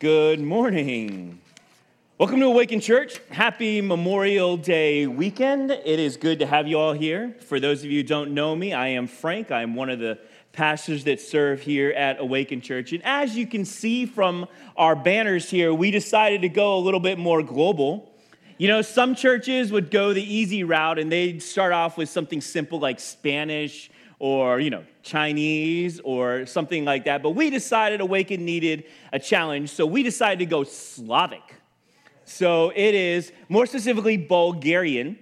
Good 0.00 0.40
morning. 0.40 1.42
Welcome 2.16 2.40
to 2.40 2.46
Awaken 2.46 2.80
Church. 2.80 3.20
Happy 3.30 3.82
Memorial 3.82 4.56
Day 4.56 5.06
weekend. 5.06 5.70
It 5.70 5.98
is 5.98 6.16
good 6.16 6.38
to 6.38 6.46
have 6.46 6.66
you 6.66 6.78
all 6.78 6.94
here. 6.94 7.36
For 7.40 7.60
those 7.60 7.84
of 7.84 7.90
you 7.90 8.00
who 8.00 8.08
don't 8.08 8.32
know 8.32 8.56
me, 8.56 8.72
I 8.72 8.88
am 8.88 9.06
Frank. 9.06 9.50
I'm 9.50 9.74
one 9.74 9.90
of 9.90 9.98
the 9.98 10.18
pastors 10.52 11.04
that 11.04 11.20
serve 11.20 11.60
here 11.60 11.90
at 11.90 12.18
Awaken 12.18 12.62
Church. 12.62 12.92
And 12.94 13.04
as 13.04 13.36
you 13.36 13.46
can 13.46 13.66
see 13.66 14.06
from 14.06 14.46
our 14.74 14.96
banners 14.96 15.50
here, 15.50 15.74
we 15.74 15.90
decided 15.90 16.40
to 16.42 16.48
go 16.48 16.78
a 16.78 16.80
little 16.80 16.98
bit 16.98 17.18
more 17.18 17.42
global. 17.42 18.09
You 18.60 18.68
know, 18.68 18.82
some 18.82 19.14
churches 19.14 19.72
would 19.72 19.90
go 19.90 20.12
the 20.12 20.22
easy 20.22 20.64
route 20.64 20.98
and 20.98 21.10
they'd 21.10 21.42
start 21.42 21.72
off 21.72 21.96
with 21.96 22.10
something 22.10 22.42
simple 22.42 22.78
like 22.78 23.00
Spanish 23.00 23.90
or, 24.18 24.60
you 24.60 24.68
know, 24.68 24.84
Chinese 25.02 25.98
or 26.00 26.44
something 26.44 26.84
like 26.84 27.06
that. 27.06 27.22
But 27.22 27.30
we 27.30 27.48
decided 27.48 28.02
Awaken 28.02 28.44
needed 28.44 28.84
a 29.14 29.18
challenge, 29.18 29.70
so 29.70 29.86
we 29.86 30.02
decided 30.02 30.40
to 30.40 30.44
go 30.44 30.64
Slavic. 30.64 31.40
So 32.26 32.70
it 32.76 32.94
is 32.94 33.32
more 33.48 33.64
specifically 33.64 34.18
Bulgarian. 34.18 35.18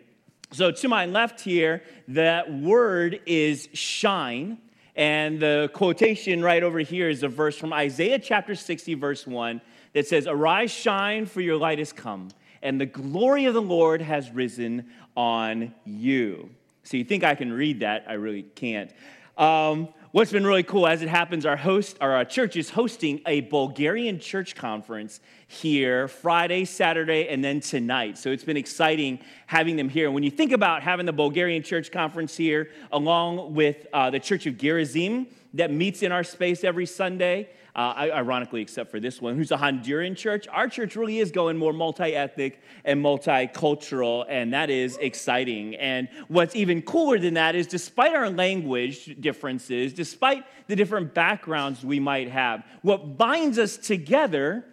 So 0.51 0.73
to 0.73 0.89
my 0.89 1.07
left 1.07 1.41
here, 1.41 1.85
that 2.09 2.53
word 2.53 3.21
is 3.25 3.69
shine. 3.73 4.59
And 4.97 5.39
the 5.39 5.71
quotation 5.75 6.43
right 6.43 6.65
over 6.65 6.81
here 6.81 7.09
is 7.09 7.23
a 7.23 7.29
verse 7.29 7.57
from 7.57 7.73
Isaiah 7.73 8.19
chapter 8.19 8.57
60, 8.57 8.95
verse 8.95 9.29
1, 9.29 9.61
that 9.93 10.09
says, 10.09 10.27
Arise, 10.27 10.73
shine, 10.73 11.25
for 11.25 11.41
your 11.41 11.57
light 11.57 11.79
has 11.79 11.93
come, 11.93 12.31
and 12.63 12.81
the 12.81 12.87
glory 12.87 13.47
of 13.47 13.55
the 13.55 13.63
Lord 13.63 14.01
has 14.03 14.31
risen 14.31 14.87
on 15.17 15.75
you. 15.85 16.51
So 16.83 16.97
you 16.97 17.05
think 17.05 17.25
I 17.25 17.35
can 17.35 17.53
read 17.53 17.81
that? 17.81 18.05
I 18.09 18.15
really 18.15 18.43
can't. 18.43 18.91
Um, 19.37 19.89
what's 20.11 20.33
been 20.33 20.47
really 20.47 20.63
cool, 20.63 20.87
as 20.87 21.03
it 21.03 21.09
happens, 21.09 21.47
our 21.47 21.57
host, 21.57 21.97
our 22.01 22.25
church 22.25 22.57
is 22.57 22.71
hosting 22.71 23.21
a 23.27 23.43
Bulgarian 23.43 24.19
church 24.19 24.57
conference 24.57 25.21
here 25.47 26.09
Friday, 26.09 26.65
Saturday, 26.65 27.29
and 27.29 27.45
then 27.45 27.61
tonight. 27.61 28.19
So 28.19 28.31
it's 28.31 28.43
been 28.43 28.57
exciting 28.57 29.21
having 29.47 29.77
them 29.77 29.89
here. 29.89 30.07
And 30.07 30.15
when 30.15 30.25
you 30.25 30.31
think 30.31 30.53
about 30.53 30.83
having 30.83 31.07
the 31.07 31.13
Bulgarian 31.13 31.63
church 31.63 31.93
conference 31.93 32.37
here, 32.37 32.71
along 32.91 33.55
with 33.55 33.87
uh, 33.93 34.11
the 34.11 34.19
Church 34.19 34.47
of 34.47 34.59
Gerizim 34.59 35.29
that 35.55 35.71
meets 35.71 36.03
in 36.03 36.11
our 36.11 36.25
space 36.25 36.65
every 36.65 36.87
Sunday, 36.87 37.49
uh, 37.79 37.95
ironically, 38.13 38.61
except 38.61 38.91
for 38.91 38.99
this 38.99 39.23
one, 39.23 39.37
who's 39.37 39.53
a 39.53 39.57
Honduran 39.57 40.17
church. 40.17 40.49
Our 40.49 40.67
church 40.67 40.97
really 40.97 41.21
is 41.21 41.31
going 41.31 41.57
more 41.57 41.73
multi 41.73 42.13
ethnic 42.17 42.61
and 42.85 43.01
multicultural, 43.01 44.27
and 44.29 44.53
that 44.53 44.69
is 44.69 44.97
exciting. 44.97 45.77
And 45.77 46.09
what's 46.27 46.57
even 46.57 46.83
cooler 46.83 47.21
than 47.21 47.35
that 47.35 47.55
is 47.55 47.69
despite 47.69 48.17
our 48.17 48.31
language 48.31 49.17
differences, 49.21 49.93
despite 49.93 50.45
the 50.67 50.75
different 50.75 51.15
backgrounds 51.15 51.85
we 51.85 52.01
might 52.01 52.29
have, 52.29 52.65
what 52.83 53.17
binds 53.17 53.61
us 53.61 53.77
together 53.77 54.65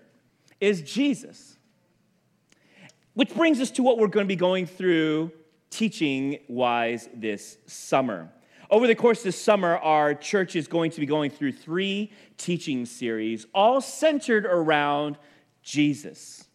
is 0.59 0.81
Jesus. 0.81 1.57
Which 3.13 3.35
brings 3.35 3.59
us 3.61 3.69
to 3.71 3.83
what 3.83 3.99
we're 3.99 4.07
going 4.07 4.25
to 4.25 4.27
be 4.27 4.35
going 4.35 4.65
through 4.65 5.31
teaching 5.69 6.39
wise 6.47 7.07
this 7.13 7.59
summer. 7.67 8.31
Over 8.75 8.87
the 8.87 8.95
course 8.95 9.19
of 9.19 9.23
the 9.23 9.31
summer, 9.31 9.77
our 9.77 10.13
church 10.13 10.57
is 10.57 10.67
going 10.67 10.91
to 10.91 10.99
be 10.99 11.05
going 11.05 11.31
through 11.31 11.53
three 11.53 12.11
teaching 12.35 12.85
series, 12.85 13.45
all 13.53 13.79
centered 13.79 14.45
around 14.45 15.17
Jesus. 15.63 16.45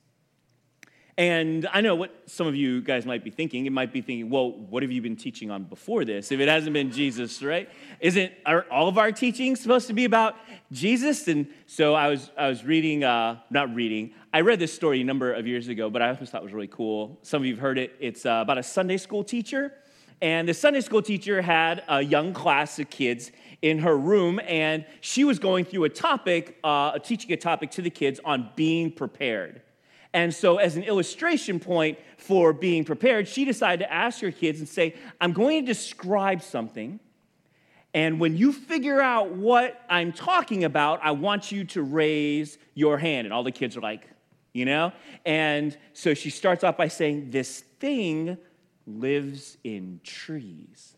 And 1.16 1.66
I 1.72 1.80
know 1.80 1.94
what 1.94 2.14
some 2.26 2.46
of 2.46 2.54
you 2.54 2.82
guys 2.82 3.06
might 3.06 3.24
be 3.24 3.30
thinking. 3.30 3.64
It 3.64 3.72
might 3.72 3.90
be 3.90 4.02
thinking, 4.02 4.28
well, 4.28 4.52
what 4.52 4.82
have 4.82 4.92
you 4.92 5.00
been 5.00 5.16
teaching 5.16 5.50
on 5.50 5.64
before 5.64 6.04
this? 6.04 6.30
If 6.30 6.40
it 6.40 6.48
hasn't 6.48 6.74
been 6.74 6.92
Jesus, 6.92 7.42
right? 7.42 7.70
Isn't 8.00 8.32
all 8.70 8.88
of 8.88 8.98
our 8.98 9.12
teachings 9.12 9.58
supposed 9.58 9.86
to 9.86 9.94
be 9.94 10.04
about 10.04 10.36
Jesus? 10.72 11.26
And 11.26 11.46
so 11.66 11.94
I 11.94 12.08
was, 12.08 12.30
I 12.36 12.48
was 12.48 12.66
reading, 12.66 13.02
uh, 13.02 13.38
not 13.48 13.74
reading, 13.74 14.12
I 14.30 14.42
read 14.42 14.58
this 14.58 14.74
story 14.74 15.00
a 15.00 15.04
number 15.04 15.32
of 15.32 15.46
years 15.46 15.68
ago, 15.68 15.88
but 15.88 16.02
I 16.02 16.10
always 16.10 16.28
thought 16.28 16.42
it 16.42 16.44
was 16.44 16.52
really 16.52 16.66
cool. 16.66 17.18
Some 17.22 17.40
of 17.40 17.46
you 17.46 17.54
have 17.54 17.62
heard 17.62 17.78
it. 17.78 17.96
It's 17.98 18.26
uh, 18.26 18.40
about 18.42 18.58
a 18.58 18.62
Sunday 18.62 18.98
school 18.98 19.24
teacher 19.24 19.72
and 20.22 20.48
the 20.48 20.54
Sunday 20.54 20.80
school 20.80 21.02
teacher 21.02 21.40
had 21.40 21.82
a 21.88 22.02
young 22.02 22.34
class 22.34 22.78
of 22.78 22.90
kids 22.90 23.30
in 23.62 23.78
her 23.78 23.96
room, 23.96 24.40
and 24.46 24.84
she 25.00 25.24
was 25.24 25.38
going 25.38 25.64
through 25.64 25.84
a 25.84 25.88
topic, 25.88 26.58
uh, 26.64 26.98
teaching 26.98 27.32
a 27.32 27.36
topic 27.36 27.70
to 27.72 27.82
the 27.82 27.90
kids 27.90 28.20
on 28.24 28.50
being 28.54 28.90
prepared. 28.90 29.62
And 30.12 30.34
so, 30.34 30.56
as 30.56 30.76
an 30.76 30.82
illustration 30.82 31.60
point 31.60 31.98
for 32.18 32.52
being 32.52 32.84
prepared, 32.84 33.28
she 33.28 33.44
decided 33.44 33.84
to 33.84 33.92
ask 33.92 34.20
her 34.20 34.32
kids 34.32 34.58
and 34.58 34.68
say, 34.68 34.94
I'm 35.20 35.32
going 35.32 35.64
to 35.64 35.66
describe 35.66 36.42
something. 36.42 37.00
And 37.94 38.20
when 38.20 38.36
you 38.36 38.52
figure 38.52 39.00
out 39.00 39.32
what 39.32 39.80
I'm 39.88 40.12
talking 40.12 40.64
about, 40.64 41.00
I 41.02 41.12
want 41.12 41.50
you 41.50 41.64
to 41.66 41.82
raise 41.82 42.58
your 42.74 42.98
hand. 42.98 43.26
And 43.26 43.32
all 43.34 43.42
the 43.42 43.52
kids 43.52 43.76
are 43.76 43.80
like, 43.80 44.08
you 44.52 44.64
know? 44.64 44.92
And 45.24 45.76
so 45.92 46.14
she 46.14 46.30
starts 46.30 46.64
off 46.64 46.76
by 46.76 46.88
saying, 46.88 47.30
This 47.30 47.60
thing 47.78 48.36
lives 48.98 49.56
in 49.64 50.00
trees. 50.02 50.96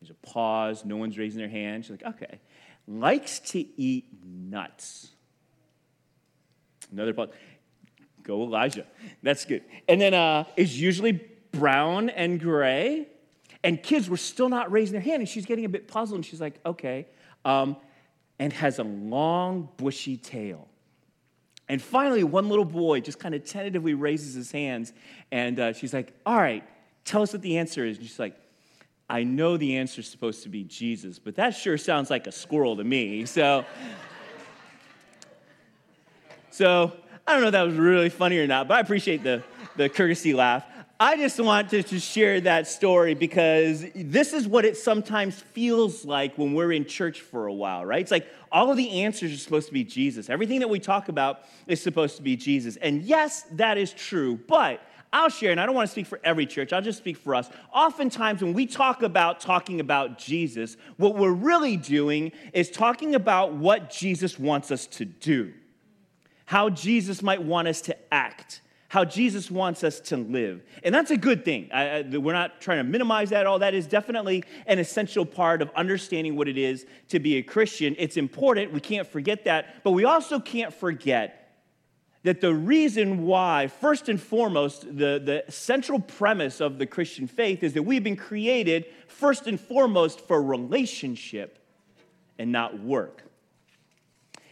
There's 0.00 0.10
a 0.10 0.26
pause, 0.26 0.84
no 0.84 0.96
one's 0.96 1.18
raising 1.18 1.38
their 1.38 1.48
hand. 1.48 1.84
She's 1.84 1.90
like, 1.90 2.14
okay. 2.14 2.40
Likes 2.86 3.40
to 3.40 3.58
eat 3.80 4.06
nuts. 4.24 5.10
Another 6.90 7.12
pause. 7.12 7.30
Go 8.22 8.42
Elijah. 8.42 8.86
That's 9.22 9.44
good. 9.44 9.62
And 9.88 10.00
then 10.00 10.14
uh, 10.14 10.44
is 10.56 10.80
usually 10.80 11.20
brown 11.52 12.10
and 12.10 12.40
gray. 12.40 13.08
And 13.64 13.82
kids 13.82 14.08
were 14.08 14.16
still 14.16 14.48
not 14.48 14.70
raising 14.70 14.92
their 14.92 15.02
hand, 15.02 15.20
and 15.20 15.28
she's 15.28 15.44
getting 15.44 15.64
a 15.64 15.68
bit 15.68 15.88
puzzled, 15.88 16.18
and 16.18 16.24
she's 16.24 16.40
like, 16.40 16.60
okay. 16.64 17.08
Um, 17.44 17.76
and 18.38 18.52
has 18.52 18.78
a 18.78 18.84
long, 18.84 19.68
bushy 19.76 20.16
tail. 20.16 20.68
And 21.68 21.82
finally, 21.82 22.24
one 22.24 22.48
little 22.48 22.64
boy 22.64 23.00
just 23.00 23.18
kind 23.18 23.34
of 23.34 23.44
tentatively 23.44 23.94
raises 23.94 24.34
his 24.34 24.50
hands, 24.50 24.92
and 25.30 25.60
uh, 25.60 25.72
she's 25.72 25.92
like, 25.92 26.14
All 26.24 26.36
right, 26.36 26.64
tell 27.04 27.22
us 27.22 27.32
what 27.32 27.42
the 27.42 27.58
answer 27.58 27.84
is. 27.84 27.98
And 27.98 28.06
she's 28.06 28.18
like, 28.18 28.36
I 29.10 29.24
know 29.24 29.56
the 29.56 29.78
answer 29.78 30.02
is 30.02 30.08
supposed 30.08 30.42
to 30.42 30.50
be 30.50 30.64
Jesus, 30.64 31.18
but 31.18 31.36
that 31.36 31.50
sure 31.50 31.78
sounds 31.78 32.10
like 32.10 32.26
a 32.26 32.32
squirrel 32.32 32.76
to 32.76 32.84
me. 32.84 33.26
So, 33.38 33.64
so 36.50 36.92
I 37.26 37.32
don't 37.32 37.42
know 37.42 37.48
if 37.48 37.52
that 37.52 37.62
was 37.62 37.76
really 37.76 38.08
funny 38.08 38.38
or 38.38 38.46
not, 38.46 38.66
but 38.66 38.78
I 38.78 38.80
appreciate 38.80 39.22
the, 39.22 39.44
the 39.76 39.88
courtesy 39.88 40.34
laugh. 40.34 40.64
I 41.00 41.16
just 41.16 41.38
wanted 41.38 41.86
to, 41.86 42.00
share 42.00 42.40
that 42.40 42.66
story 42.66 43.14
because 43.14 43.84
this 43.94 44.32
is 44.32 44.48
what 44.48 44.64
it 44.64 44.76
sometimes 44.76 45.40
feels 45.40 46.04
like 46.04 46.36
when 46.36 46.54
we're 46.54 46.72
in 46.72 46.86
church 46.86 47.20
for 47.20 47.46
a 47.46 47.52
while, 47.52 47.86
right? 47.86 48.00
It's 48.00 48.10
like 48.10 48.26
all 48.50 48.72
of 48.72 48.76
the 48.76 49.02
answers 49.02 49.32
are 49.32 49.36
supposed 49.36 49.68
to 49.68 49.72
be 49.72 49.84
Jesus. 49.84 50.28
Everything 50.28 50.58
that 50.58 50.68
we 50.68 50.80
talk 50.80 51.08
about 51.08 51.42
is 51.68 51.80
supposed 51.80 52.16
to 52.16 52.22
be 52.22 52.34
Jesus. 52.34 52.74
And 52.76 53.02
yes, 53.02 53.42
that 53.52 53.78
is 53.78 53.92
true, 53.92 54.40
but 54.48 54.80
I'll 55.12 55.28
share, 55.28 55.52
and 55.52 55.60
I 55.60 55.66
don't 55.66 55.74
want 55.76 55.86
to 55.86 55.92
speak 55.92 56.06
for 56.06 56.18
every 56.24 56.46
church, 56.46 56.72
I'll 56.72 56.82
just 56.82 56.98
speak 56.98 57.16
for 57.16 57.36
us. 57.36 57.48
Oftentimes, 57.72 58.42
when 58.42 58.52
we 58.52 58.66
talk 58.66 59.02
about 59.02 59.38
talking 59.38 59.78
about 59.78 60.18
Jesus, 60.18 60.76
what 60.96 61.14
we're 61.14 61.30
really 61.30 61.76
doing 61.76 62.32
is 62.52 62.70
talking 62.70 63.14
about 63.14 63.54
what 63.54 63.88
Jesus 63.88 64.36
wants 64.36 64.72
us 64.72 64.86
to 64.88 65.04
do, 65.04 65.52
how 66.46 66.70
Jesus 66.70 67.22
might 67.22 67.42
want 67.42 67.68
us 67.68 67.82
to 67.82 67.96
act 68.12 68.62
how 68.88 69.04
Jesus 69.04 69.50
wants 69.50 69.84
us 69.84 70.00
to 70.00 70.16
live. 70.16 70.62
And 70.82 70.94
that's 70.94 71.10
a 71.10 71.16
good 71.16 71.44
thing. 71.44 71.68
I, 71.72 71.98
I, 71.98 72.02
we're 72.16 72.32
not 72.32 72.60
trying 72.60 72.78
to 72.78 72.84
minimize 72.84 73.30
that 73.30 73.40
at 73.40 73.46
all. 73.46 73.58
That 73.58 73.74
is 73.74 73.86
definitely 73.86 74.44
an 74.66 74.78
essential 74.78 75.26
part 75.26 75.60
of 75.60 75.70
understanding 75.76 76.36
what 76.36 76.48
it 76.48 76.56
is 76.56 76.86
to 77.08 77.18
be 77.18 77.36
a 77.36 77.42
Christian. 77.42 77.94
It's 77.98 78.16
important. 78.16 78.72
We 78.72 78.80
can't 78.80 79.06
forget 79.06 79.44
that. 79.44 79.84
But 79.84 79.90
we 79.90 80.04
also 80.04 80.40
can't 80.40 80.72
forget 80.72 81.38
that 82.24 82.40
the 82.40 82.52
reason 82.52 83.26
why, 83.26 83.68
first 83.68 84.08
and 84.08 84.20
foremost, 84.20 84.82
the, 84.82 85.20
the 85.22 85.44
central 85.48 86.00
premise 86.00 86.60
of 86.60 86.78
the 86.78 86.86
Christian 86.86 87.26
faith 87.26 87.62
is 87.62 87.74
that 87.74 87.82
we've 87.82 88.02
been 88.02 88.16
created 88.16 88.86
first 89.06 89.46
and 89.46 89.60
foremost 89.60 90.20
for 90.20 90.42
relationship 90.42 91.58
and 92.38 92.50
not 92.50 92.80
work. 92.80 93.22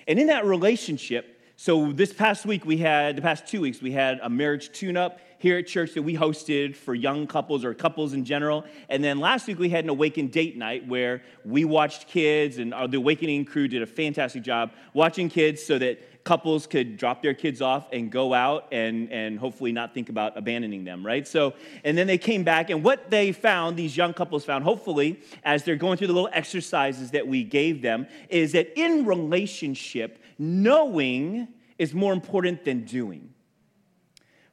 And 0.06 0.18
in 0.18 0.28
that 0.28 0.44
relationship, 0.44 1.35
so 1.58 1.90
this 1.90 2.12
past 2.12 2.44
week 2.44 2.66
we 2.66 2.76
had, 2.76 3.16
the 3.16 3.22
past 3.22 3.46
two 3.46 3.62
weeks, 3.62 3.80
we 3.80 3.90
had 3.90 4.20
a 4.22 4.28
marriage 4.28 4.72
tune-up 4.72 5.20
here 5.38 5.56
at 5.56 5.66
church 5.66 5.94
that 5.94 6.02
we 6.02 6.14
hosted 6.14 6.76
for 6.76 6.94
young 6.94 7.26
couples 7.26 7.64
or 7.64 7.72
couples 7.72 8.12
in 8.12 8.26
general. 8.26 8.64
And 8.90 9.02
then 9.02 9.20
last 9.20 9.46
week 9.46 9.58
we 9.58 9.70
had 9.70 9.84
an 9.84 9.90
awakened 9.90 10.32
date 10.32 10.58
night 10.58 10.86
where 10.86 11.22
we 11.46 11.64
watched 11.64 12.08
kids 12.08 12.58
and 12.58 12.74
uh, 12.74 12.86
the 12.86 12.98
awakening 12.98 13.46
crew 13.46 13.68
did 13.68 13.80
a 13.80 13.86
fantastic 13.86 14.42
job 14.42 14.70
watching 14.92 15.30
kids 15.30 15.64
so 15.64 15.78
that 15.78 15.98
couples 16.26 16.66
could 16.66 16.96
drop 16.96 17.22
their 17.22 17.32
kids 17.32 17.62
off 17.62 17.86
and 17.92 18.10
go 18.10 18.34
out 18.34 18.66
and, 18.72 19.10
and 19.12 19.38
hopefully 19.38 19.70
not 19.70 19.94
think 19.94 20.08
about 20.10 20.36
abandoning 20.36 20.84
them, 20.84 21.06
right? 21.06 21.26
So, 21.26 21.54
and 21.84 21.96
then 21.96 22.08
they 22.08 22.18
came 22.18 22.42
back, 22.42 22.68
and 22.68 22.82
what 22.82 23.10
they 23.10 23.30
found, 23.30 23.76
these 23.76 23.96
young 23.96 24.12
couples 24.12 24.44
found, 24.44 24.64
hopefully, 24.64 25.20
as 25.44 25.62
they're 25.62 25.76
going 25.76 25.96
through 25.96 26.08
the 26.08 26.12
little 26.12 26.28
exercises 26.32 27.12
that 27.12 27.26
we 27.26 27.44
gave 27.44 27.80
them, 27.80 28.08
is 28.28 28.52
that 28.52 28.78
in 28.78 29.06
relationship, 29.06 30.18
knowing 30.36 31.48
is 31.78 31.94
more 31.94 32.12
important 32.12 32.64
than 32.64 32.84
doing. 32.84 33.32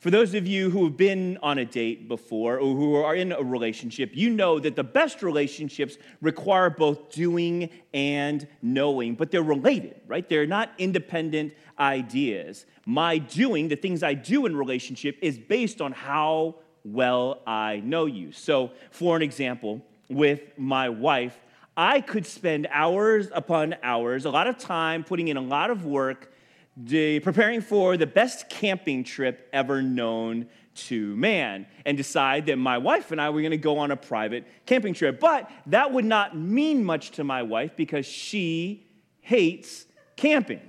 For 0.03 0.11
those 0.11 0.33
of 0.33 0.45
you 0.45 0.69
who 0.69 0.83
have 0.83 0.97
been 0.97 1.39
on 1.41 1.59
a 1.59 1.63
date 1.63 2.09
before 2.09 2.57
or 2.57 2.75
who 2.75 2.95
are 2.95 3.15
in 3.15 3.31
a 3.31 3.41
relationship, 3.41 4.11
you 4.13 4.31
know 4.31 4.59
that 4.59 4.75
the 4.75 4.83
best 4.83 5.23
relationships 5.23 5.97
require 6.19 6.69
both 6.69 7.09
doing 7.09 7.69
and 7.93 8.45
knowing, 8.61 9.15
but 9.15 9.31
they're 9.31 9.41
related, 9.41 10.01
right? 10.05 10.27
They're 10.27 10.45
not 10.45 10.71
independent 10.77 11.53
ideas. 11.79 12.65
My 12.85 13.17
doing, 13.17 13.67
the 13.67 13.75
things 13.75 14.03
I 14.03 14.13
do 14.13 14.45
in 14.45 14.55
relationship, 14.55 15.17
is 15.21 15.37
based 15.37 15.81
on 15.81 15.91
how 15.91 16.55
well 16.83 17.41
I 17.47 17.81
know 17.83 18.05
you. 18.05 18.31
So, 18.31 18.71
for 18.91 19.15
an 19.15 19.21
example, 19.21 19.81
with 20.09 20.41
my 20.57 20.89
wife, 20.89 21.37
I 21.75 22.01
could 22.01 22.25
spend 22.25 22.67
hours 22.71 23.29
upon 23.33 23.75
hours, 23.81 24.25
a 24.25 24.29
lot 24.29 24.47
of 24.47 24.57
time 24.57 25.03
putting 25.03 25.29
in 25.29 25.37
a 25.37 25.41
lot 25.41 25.71
of 25.71 25.85
work 25.85 26.31
the, 26.75 27.19
preparing 27.19 27.61
for 27.61 27.97
the 27.97 28.07
best 28.07 28.49
camping 28.49 29.03
trip 29.03 29.47
ever 29.53 29.81
known 29.81 30.47
to 30.75 31.15
man 31.15 31.67
and 31.85 31.97
decide 31.97 32.47
that 32.47 32.57
my 32.57 32.77
wife 32.79 33.11
and 33.11 33.21
I 33.21 33.29
were 33.29 33.41
going 33.41 33.51
to 33.51 33.57
go 33.57 33.77
on 33.77 33.91
a 33.91 33.95
private 33.95 34.45
camping 34.65 34.93
trip. 34.93 35.19
But 35.19 35.49
that 35.67 35.91
would 35.91 36.05
not 36.05 36.35
mean 36.35 36.83
much 36.83 37.11
to 37.11 37.23
my 37.23 37.43
wife 37.43 37.75
because 37.75 38.05
she 38.05 38.87
hates 39.21 39.85
camping. 40.15 40.61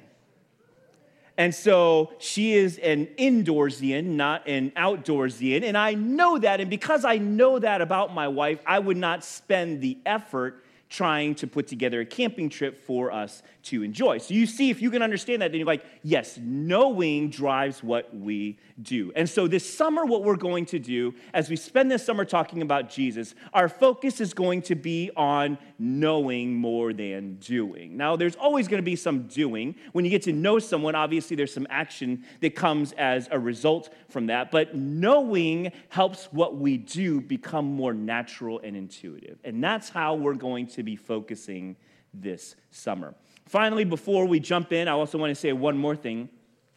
And 1.36 1.54
so 1.54 2.12
she 2.19 2.54
is 2.54 2.78
an 2.78 3.08
indoorsian, 3.19 4.16
not 4.16 4.46
an 4.46 4.70
outdoorsian. 4.76 5.64
And 5.64 5.76
I 5.76 5.94
know 5.94 6.38
that. 6.38 6.60
And 6.60 6.70
because 6.70 7.04
I 7.04 7.19
know 7.19 7.58
that 7.58 7.81
about 7.81 8.14
my 8.14 8.28
wife, 8.28 8.60
I 8.66 8.78
would 8.78 8.96
not 8.96 9.25
spend 9.25 9.81
the 9.81 9.98
effort 10.06 10.63
trying 10.94 11.35
to 11.35 11.46
put 11.46 11.67
together 11.67 12.00
a 12.00 12.06
camping 12.06 12.49
trip 12.49 12.79
for 12.87 13.11
us 13.11 13.43
to 13.64 13.82
enjoy. 13.82 14.19
So 14.19 14.32
you 14.32 14.46
see, 14.46 14.70
if 14.70 14.81
you 14.81 14.91
can 14.91 15.02
understand 15.02 15.43
that, 15.43 15.50
then 15.50 15.58
you're 15.58 15.67
like, 15.67 15.85
yes, 16.02 16.38
knowing 16.41 17.31
drives 17.31 17.82
what 17.82 18.14
we 18.14 18.58
do. 18.81 19.12
And 19.17 19.29
so 19.29 19.49
this 19.49 19.69
summer, 19.69 20.05
what 20.05 20.23
we're 20.23 20.37
going 20.37 20.67
to 20.67 20.79
do 20.79 21.14
as 21.32 21.50
we 21.50 21.56
spend 21.56 21.91
this 21.91 22.05
summer 22.05 22.25
talking 22.25 22.62
about 22.62 22.91
Jesus, 22.91 23.35
our 23.52 23.69
focus 23.69 24.20
is 24.20 24.35
going 24.35 24.62
to 24.62 24.76
be 24.76 25.11
on 25.17 25.58
knowing 25.79 26.55
more 26.55 26.93
than 26.93 27.37
doing. 27.37 27.97
Now, 27.97 28.14
there's 28.14 28.37
always 28.37 28.69
going 28.69 28.81
to 28.81 28.85
be 28.85 28.97
some 28.97 29.26
doing. 29.26 29.75
When 29.93 30.05
you 30.05 30.11
get 30.11 30.23
to 30.23 30.32
know 30.32 30.61
someone, 30.61 30.94
obviously 30.94 31.35
there's 31.35 31.52
some 31.52 31.67
action 31.70 32.25
that 32.40 32.55
comes 32.55 32.93
as 32.93 33.29
a 33.32 33.38
result 33.38 33.93
from 34.08 34.26
that. 34.26 34.52
But 34.52 34.76
knowing 34.76 35.73
helps 35.88 36.26
what 36.26 36.56
we 36.56 36.76
do 36.76 37.20
become 37.20 37.64
more 37.64 37.93
natural 37.93 38.61
and 38.62 38.76
intuitive. 38.76 39.38
And 39.43 39.64
that's 39.64 39.88
how 39.88 40.14
we're 40.14 40.35
going 40.35 40.69
to 40.69 40.83
be 40.84 40.96
focusing 40.96 41.76
this 42.12 42.56
summer. 42.70 43.14
Finally, 43.46 43.84
before 43.84 44.26
we 44.26 44.40
jump 44.40 44.72
in, 44.72 44.88
I 44.88 44.92
also 44.92 45.19
want 45.19 45.31
to 45.31 45.34
say 45.34 45.52
one 45.52 45.76
more 45.76 45.96
thing 45.96 46.28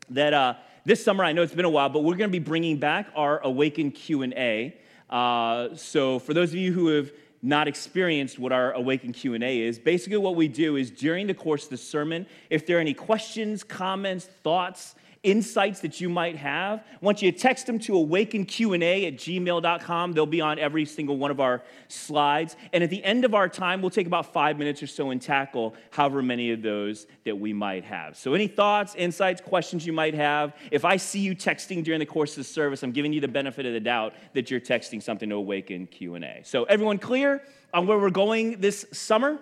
that 0.09 0.33
uh, 0.33 0.56
this 0.86 1.04
summer, 1.04 1.24
I 1.24 1.33
know 1.33 1.42
it's 1.42 1.54
been 1.54 1.65
a 1.65 1.69
while, 1.69 1.89
but 1.89 2.04
we're 2.04 2.15
going 2.15 2.30
to 2.30 2.39
be 2.39 2.44
bringing 2.44 2.77
back 2.77 3.07
our 3.15 3.39
Awaken 3.44 3.92
Q&A. 3.92 4.77
Uh, 5.09 5.75
so 5.75 6.19
for 6.19 6.33
those 6.33 6.50
of 6.50 6.56
you 6.56 6.74
who 6.74 6.88
have 6.88 7.12
not 7.42 7.68
experienced 7.68 8.39
what 8.39 8.51
our 8.51 8.74
Awaken 8.74 9.13
Q&A 9.13 9.62
is, 9.62 9.80
basically 9.80 10.18
what 10.18 10.36
we 10.36 10.48
do 10.48 10.75
is 10.75 10.89
during 10.89 11.27
the 11.27 11.33
course 11.33 11.65
of 11.65 11.69
the 11.69 11.77
sermon, 11.77 12.25
if 12.50 12.65
there 12.65 12.77
are 12.77 12.81
any 12.81 12.94
questions, 12.94 13.63
comments, 13.63 14.25
thoughts, 14.25 14.95
insights 15.27 15.81
that 15.81 16.00
you 16.00 16.07
might 16.07 16.38
have, 16.38 16.79
I 16.79 17.06
want 17.06 17.21
you 17.21 17.31
to 17.31 17.38
text 17.38 17.65
them 17.65 17.79
to 17.79 17.94
awakenqa 17.94 19.07
at 19.07 19.15
gmail.com. 19.15 20.13
They'll 20.13 20.25
be 20.25 20.39
on 20.39 20.57
every 20.57 20.85
single 20.85 21.18
one 21.18 21.31
of 21.31 21.41
our 21.41 21.63
slides. 21.89 22.56
And 22.71 22.81
at 22.81 22.89
the 22.89 23.03
end 23.03 23.25
of 23.25 23.35
our 23.35 23.50
time, 23.50 23.81
we'll 23.81 23.91
take 23.91 24.07
about 24.07 24.31
five 24.31 24.57
minutes 24.57 24.81
or 24.81 24.88
so 24.88 25.09
and 25.09 25.21
tackle 25.21 25.75
however 25.91 26.21
many 26.21 26.51
of 26.51 26.62
those 26.62 27.07
that 27.25 27.38
we 27.38 27.51
might 27.51 27.83
have. 27.83 28.15
So 28.15 28.33
any 28.33 28.47
thoughts, 28.47 28.95
insights, 28.95 29.41
questions 29.41 29.85
you 29.85 29.91
might 29.91 30.13
have, 30.13 30.56
if 30.71 30.85
I 30.85 30.95
see 30.95 31.19
you 31.19 31.35
texting 31.35 31.83
during 31.83 32.00
the 32.00 32.06
course 32.06 32.31
of 32.31 32.38
the 32.38 32.44
service, 32.45 32.81
I'm 32.81 32.94
giving 32.94 33.12
you 33.12 33.19
the 33.19 33.27
benefit 33.27 33.65
of 33.65 33.74
the 33.74 33.81
doubt 33.81 34.13
that 34.33 34.50
you're 34.50 34.62
texting 34.62 35.03
something 35.03 35.27
to 35.27 35.35
Awaken 35.35 35.88
Q&A. 35.88 36.41
So 36.45 36.63
everyone 36.63 37.00
clear 37.00 37.44
on 37.74 37.85
where 37.85 38.00
we're 38.00 38.09
going 38.09 38.62
this 38.62 38.85
summer? 38.94 39.39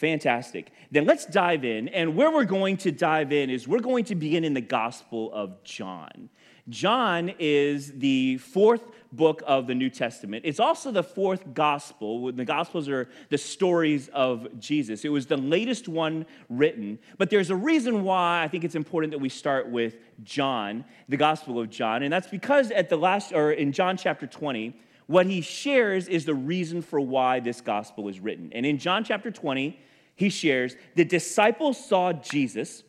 Fantastic. 0.00 0.72
Then 0.90 1.04
let's 1.04 1.26
dive 1.26 1.62
in. 1.62 1.88
And 1.88 2.16
where 2.16 2.30
we're 2.30 2.46
going 2.46 2.78
to 2.78 2.90
dive 2.90 3.34
in 3.34 3.50
is 3.50 3.68
we're 3.68 3.80
going 3.80 4.06
to 4.06 4.14
begin 4.14 4.44
in 4.44 4.54
the 4.54 4.62
Gospel 4.62 5.30
of 5.30 5.62
John. 5.62 6.30
John 6.70 7.34
is 7.38 7.92
the 7.92 8.38
fourth 8.38 8.82
book 9.12 9.42
of 9.46 9.66
the 9.66 9.74
New 9.74 9.90
Testament. 9.90 10.46
It's 10.46 10.58
also 10.58 10.90
the 10.90 11.02
fourth 11.02 11.52
gospel. 11.52 12.32
The 12.32 12.46
gospels 12.46 12.88
are 12.88 13.10
the 13.28 13.36
stories 13.36 14.08
of 14.14 14.58
Jesus. 14.58 15.04
It 15.04 15.10
was 15.10 15.26
the 15.26 15.36
latest 15.36 15.86
one 15.86 16.24
written, 16.48 16.98
but 17.18 17.28
there's 17.28 17.50
a 17.50 17.56
reason 17.56 18.02
why 18.02 18.42
I 18.42 18.48
think 18.48 18.64
it's 18.64 18.76
important 18.76 19.10
that 19.10 19.18
we 19.18 19.28
start 19.28 19.68
with 19.68 19.96
John, 20.22 20.86
the 21.10 21.18
Gospel 21.18 21.60
of 21.60 21.68
John, 21.68 22.04
and 22.04 22.12
that's 22.12 22.28
because 22.28 22.70
at 22.70 22.88
the 22.88 22.96
last 22.96 23.32
or 23.32 23.52
in 23.52 23.72
John 23.72 23.98
chapter 23.98 24.26
20, 24.26 24.80
what 25.08 25.26
he 25.26 25.40
shares 25.40 26.06
is 26.06 26.24
the 26.24 26.34
reason 26.34 26.80
for 26.80 27.00
why 27.00 27.40
this 27.40 27.60
gospel 27.60 28.08
is 28.08 28.20
written. 28.20 28.50
And 28.52 28.64
in 28.64 28.78
John 28.78 29.02
chapter 29.02 29.32
20, 29.32 29.76
he 30.20 30.28
shares 30.28 30.76
the 30.96 31.04
disciples 31.06 31.82
saw 31.82 32.12
Jesus 32.12 32.84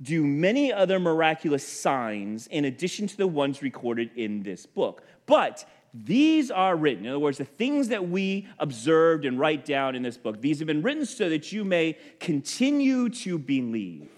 do 0.00 0.24
many 0.24 0.72
other 0.72 0.98
miraculous 0.98 1.62
signs 1.62 2.46
in 2.46 2.64
addition 2.64 3.06
to 3.06 3.18
the 3.18 3.26
ones 3.26 3.60
recorded 3.60 4.10
in 4.16 4.42
this 4.42 4.64
book. 4.64 5.02
But 5.26 5.68
these 5.92 6.50
are 6.50 6.74
written. 6.74 7.04
In 7.04 7.10
other 7.10 7.18
words, 7.18 7.36
the 7.36 7.44
things 7.44 7.88
that 7.88 8.08
we 8.08 8.48
observed 8.58 9.26
and 9.26 9.38
write 9.38 9.66
down 9.66 9.94
in 9.94 10.02
this 10.02 10.16
book, 10.16 10.40
these 10.40 10.58
have 10.60 10.68
been 10.68 10.80
written 10.80 11.04
so 11.04 11.28
that 11.28 11.52
you 11.52 11.64
may 11.66 11.98
continue 12.18 13.10
to 13.10 13.36
believe 13.36 14.08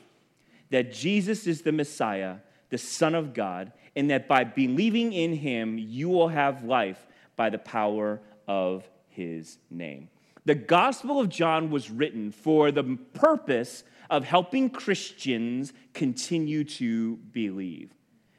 that 0.70 0.92
Jesus 0.92 1.48
is 1.48 1.62
the 1.62 1.72
Messiah, 1.72 2.36
the 2.70 2.78
Son 2.78 3.16
of 3.16 3.34
God, 3.34 3.72
and 3.96 4.08
that 4.08 4.28
by 4.28 4.44
believing 4.44 5.12
in 5.12 5.32
him, 5.32 5.78
you 5.78 6.08
will 6.08 6.28
have 6.28 6.62
life 6.62 7.08
by 7.34 7.50
the 7.50 7.58
power 7.58 8.20
of 8.46 8.88
his 9.08 9.58
name. 9.68 10.10
The 10.44 10.54
Gospel 10.54 11.20
of 11.20 11.28
John 11.28 11.70
was 11.70 11.90
written 11.90 12.32
for 12.32 12.72
the 12.72 12.98
purpose 13.14 13.84
of 14.10 14.24
helping 14.24 14.70
Christians 14.70 15.72
continue 15.94 16.64
to 16.64 17.16
believe, 17.32 17.94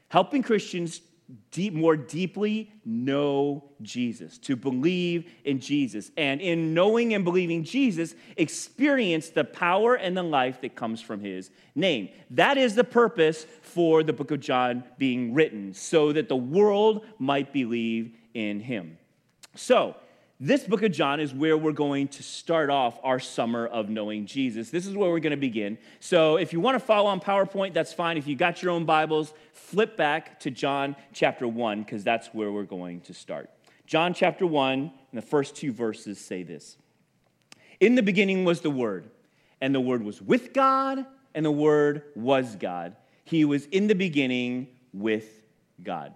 helping 0.09 0.43
Christians 0.43 1.01
deep, 1.51 1.73
more 1.73 1.95
deeply 1.95 2.71
know 2.85 3.63
Jesus, 3.81 4.37
to 4.39 4.55
believe 4.55 5.31
in 5.45 5.59
Jesus, 5.59 6.11
and 6.17 6.41
in 6.41 6.73
knowing 6.73 7.13
and 7.13 7.23
believing 7.23 7.63
Jesus, 7.63 8.13
experience 8.37 9.29
the 9.29 9.43
power 9.43 9.95
and 9.95 10.15
the 10.15 10.23
life 10.23 10.61
that 10.61 10.75
comes 10.75 11.01
from 11.01 11.21
his 11.21 11.49
name. 11.75 12.09
That 12.31 12.57
is 12.57 12.75
the 12.75 12.83
purpose 12.83 13.45
for 13.61 14.03
the 14.03 14.13
book 14.13 14.31
of 14.31 14.41
John 14.41 14.83
being 14.97 15.33
written, 15.33 15.73
so 15.73 16.11
that 16.11 16.29
the 16.29 16.35
world 16.35 17.05
might 17.17 17.53
believe 17.53 18.15
in 18.33 18.59
him. 18.59 18.97
So, 19.55 19.95
this 20.39 20.63
book 20.63 20.81
of 20.83 20.91
John 20.91 21.19
is 21.19 21.33
where 21.33 21.57
we're 21.57 21.71
going 21.71 22.07
to 22.09 22.23
start 22.23 22.69
off 22.69 22.99
our 23.03 23.19
summer 23.19 23.67
of 23.67 23.89
knowing 23.89 24.25
Jesus. 24.25 24.71
This 24.71 24.85
is 24.85 24.95
where 24.95 25.09
we're 25.09 25.19
going 25.19 25.31
to 25.31 25.37
begin. 25.37 25.77
So, 25.99 26.37
if 26.37 26.51
you 26.51 26.59
want 26.59 26.75
to 26.75 26.79
follow 26.79 27.07
on 27.07 27.19
PowerPoint, 27.19 27.73
that's 27.73 27.93
fine. 27.93 28.17
If 28.17 28.27
you 28.27 28.35
got 28.35 28.63
your 28.63 28.71
own 28.71 28.85
Bibles, 28.85 29.33
flip 29.53 29.95
back 29.95 30.39
to 30.41 30.51
John 30.51 30.95
chapter 31.13 31.47
1, 31.47 31.83
because 31.83 32.03
that's 32.03 32.27
where 32.33 32.51
we're 32.51 32.63
going 32.63 33.01
to 33.01 33.13
start. 33.13 33.49
John 33.85 34.13
chapter 34.13 34.47
1, 34.47 34.79
and 34.79 34.91
the 35.13 35.21
first 35.21 35.55
two 35.55 35.71
verses 35.71 36.19
say 36.19 36.43
this 36.43 36.77
In 37.79 37.95
the 37.95 38.03
beginning 38.03 38.43
was 38.43 38.61
the 38.61 38.71
Word, 38.71 39.09
and 39.61 39.73
the 39.73 39.81
Word 39.81 40.03
was 40.03 40.21
with 40.21 40.51
God, 40.51 41.05
and 41.35 41.45
the 41.45 41.51
Word 41.51 42.03
was 42.15 42.55
God. 42.55 42.95
He 43.23 43.45
was 43.45 43.65
in 43.67 43.87
the 43.87 43.95
beginning 43.95 44.67
with 44.93 45.41
God. 45.81 46.13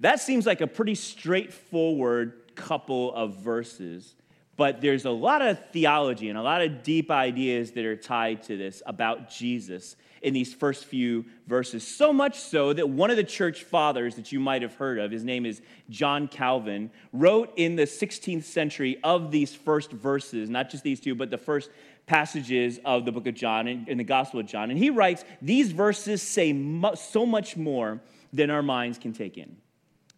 That 0.00 0.20
seems 0.20 0.46
like 0.46 0.60
a 0.60 0.66
pretty 0.66 0.94
straightforward 0.94 2.34
couple 2.58 3.14
of 3.14 3.36
verses, 3.36 4.14
but 4.56 4.80
there's 4.80 5.04
a 5.04 5.10
lot 5.10 5.40
of 5.40 5.58
theology 5.70 6.28
and 6.28 6.36
a 6.36 6.42
lot 6.42 6.60
of 6.60 6.82
deep 6.82 7.10
ideas 7.10 7.70
that 7.72 7.84
are 7.84 7.96
tied 7.96 8.42
to 8.42 8.56
this 8.56 8.82
about 8.84 9.30
Jesus 9.30 9.96
in 10.20 10.34
these 10.34 10.52
first 10.52 10.84
few 10.84 11.24
verses. 11.46 11.86
So 11.86 12.12
much 12.12 12.38
so 12.40 12.72
that 12.72 12.88
one 12.88 13.10
of 13.10 13.16
the 13.16 13.24
church 13.24 13.62
fathers 13.62 14.16
that 14.16 14.32
you 14.32 14.40
might 14.40 14.62
have 14.62 14.74
heard 14.74 14.98
of, 14.98 15.12
his 15.12 15.22
name 15.22 15.46
is 15.46 15.62
John 15.90 16.26
Calvin, 16.26 16.90
wrote 17.12 17.52
in 17.54 17.76
the 17.76 17.84
16th 17.84 18.42
century 18.42 18.98
of 19.04 19.30
these 19.30 19.54
first 19.54 19.92
verses, 19.92 20.50
not 20.50 20.70
just 20.70 20.82
these 20.82 20.98
two, 20.98 21.14
but 21.14 21.30
the 21.30 21.38
first 21.38 21.70
passages 22.06 22.80
of 22.84 23.04
the 23.04 23.12
book 23.12 23.28
of 23.28 23.34
John 23.34 23.68
in, 23.68 23.96
the 23.96 24.02
Gospel 24.02 24.40
of 24.40 24.46
John. 24.46 24.70
And 24.70 24.78
he 24.78 24.90
writes, 24.90 25.24
These 25.40 25.70
verses 25.70 26.20
say 26.20 26.52
so 26.96 27.24
much 27.24 27.56
more 27.56 28.00
than 28.32 28.50
our 28.50 28.62
minds 28.62 28.98
can 28.98 29.12
take 29.12 29.38
in. 29.38 29.56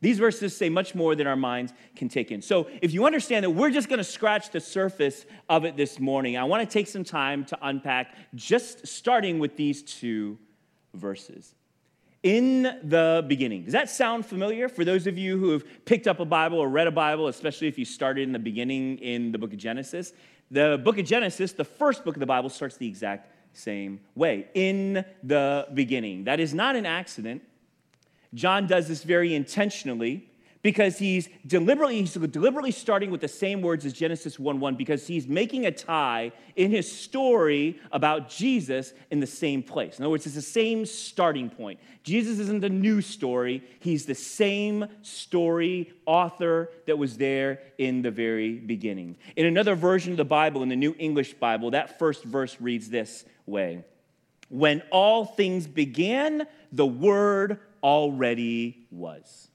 These 0.01 0.19
verses 0.19 0.57
say 0.57 0.69
much 0.71 0.95
more 0.95 1.15
than 1.15 1.27
our 1.27 1.37
minds 1.37 1.73
can 1.95 2.09
take 2.09 2.31
in. 2.31 2.41
So, 2.41 2.69
if 2.81 2.93
you 2.95 3.05
understand 3.05 3.45
that 3.45 3.51
we're 3.51 3.71
just 3.71 3.89
going 3.89 3.99
to 3.99 4.05
scratch 4.05 4.51
the 4.51 4.61
surface 4.61 5.27
of 5.49 5.65
it 5.65 5.77
this 5.77 6.01
morning, 6.01 6.39
I 6.39 6.45
want 6.45 6.67
to 6.69 6.73
take 6.73 6.87
some 6.87 7.05
time 7.05 7.45
to 7.47 7.59
unpack 7.61 8.15
just 8.35 8.87
starting 8.87 9.39
with 9.39 9.57
these 9.57 9.83
two 9.83 10.39
verses. 10.95 11.55
In 12.23 12.63
the 12.83 13.25
beginning. 13.27 13.65
Does 13.65 13.73
that 13.73 13.89
sound 13.89 14.27
familiar 14.27 14.69
for 14.69 14.85
those 14.85 15.07
of 15.07 15.17
you 15.17 15.39
who 15.39 15.53
have 15.53 15.65
picked 15.87 16.07
up 16.07 16.21
a 16.21 16.27
Bible 16.27 16.59
or 16.59 16.69
read 16.69 16.87
a 16.87 16.91
Bible, 16.91 17.29
especially 17.29 17.67
if 17.67 17.79
you 17.79 17.87
started 17.87 18.23
in 18.23 18.33
the 18.33 18.39
beginning 18.39 18.99
in 18.99 19.33
the 19.33 19.39
book 19.39 19.55
of 19.55 19.59
Genesis? 19.59 20.13
The 20.51 20.79
book 20.85 20.99
of 20.99 21.07
Genesis, 21.07 21.53
the 21.53 21.65
first 21.65 22.05
book 22.05 22.17
of 22.17 22.21
the 22.21 22.27
Bible, 22.27 22.51
starts 22.51 22.77
the 22.77 22.87
exact 22.87 23.31
same 23.53 24.01
way. 24.15 24.49
In 24.53 25.05
the 25.23 25.67
beginning. 25.73 26.25
That 26.25 26.41
is 26.41 26.53
not 26.53 26.77
an 26.77 26.85
accident. 26.85 27.43
John 28.35 28.67
does 28.67 28.89
this 28.89 29.03
very 29.03 29.35
intentionally 29.35 30.31
because 30.63 30.99
he's 30.99 31.29
deliberately 31.47 32.01
he's 32.01 32.15
deliberately 32.15 32.71
starting 32.71 33.11
with 33.11 33.21
the 33.21 33.29
same 33.29 33.63
words 33.63 33.87
as 33.87 33.93
Genesis 33.93 34.37
1:1 34.39 34.77
because 34.77 35.07
he's 35.07 35.27
making 35.27 35.65
a 35.65 35.71
tie 35.71 36.33
in 36.55 36.71
his 36.71 36.91
story 36.91 37.79
about 37.93 38.29
Jesus 38.29 38.93
in 39.11 39.21
the 39.21 39.27
same 39.27 39.63
place. 39.63 39.99
In 39.99 40.05
other 40.05 40.11
words, 40.11 40.27
it's 40.27 40.35
the 40.35 40.43
same 40.43 40.85
starting 40.85 41.49
point. 41.49 41.81
Jesus 42.03 42.39
isn't 42.39 42.63
a 42.63 42.69
new 42.69 43.01
story, 43.01 43.63
he's 43.79 44.07
the 44.07 44.15
same 44.15 44.87
story 45.03 45.93
author 46.05 46.71
that 46.87 46.99
was 46.99 47.17
there 47.17 47.61
in 47.79 48.03
the 48.03 48.11
very 48.11 48.59
beginning. 48.59 49.17
In 49.37 49.47
another 49.47 49.75
version 49.75 50.13
of 50.13 50.19
the 50.19 50.25
Bible 50.25 50.63
in 50.63 50.69
the 50.69 50.77
New 50.77 50.95
English 50.99 51.35
Bible, 51.35 51.71
that 51.71 51.99
first 51.99 52.25
verse 52.25 52.61
reads 52.61 52.91
this 52.91 53.25
way. 53.47 53.85
When 54.51 54.83
all 54.91 55.25
things 55.25 55.67
began, 55.67 56.47
the 56.73 56.87
word 56.87 57.61
already 57.83 58.87
was. 58.91 59.49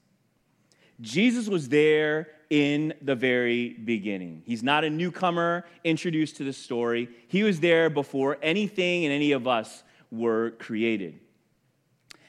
Jesus 1.00 1.48
was 1.48 1.68
there 1.68 2.28
in 2.48 2.94
the 3.02 3.14
very 3.14 3.70
beginning. 3.70 4.42
He's 4.46 4.62
not 4.62 4.84
a 4.84 4.90
newcomer 4.90 5.64
introduced 5.84 6.36
to 6.36 6.44
the 6.44 6.52
story. 6.52 7.08
He 7.28 7.42
was 7.42 7.60
there 7.60 7.90
before 7.90 8.38
anything 8.42 9.04
and 9.04 9.12
any 9.12 9.32
of 9.32 9.46
us 9.46 9.82
were 10.10 10.52
created. 10.52 11.20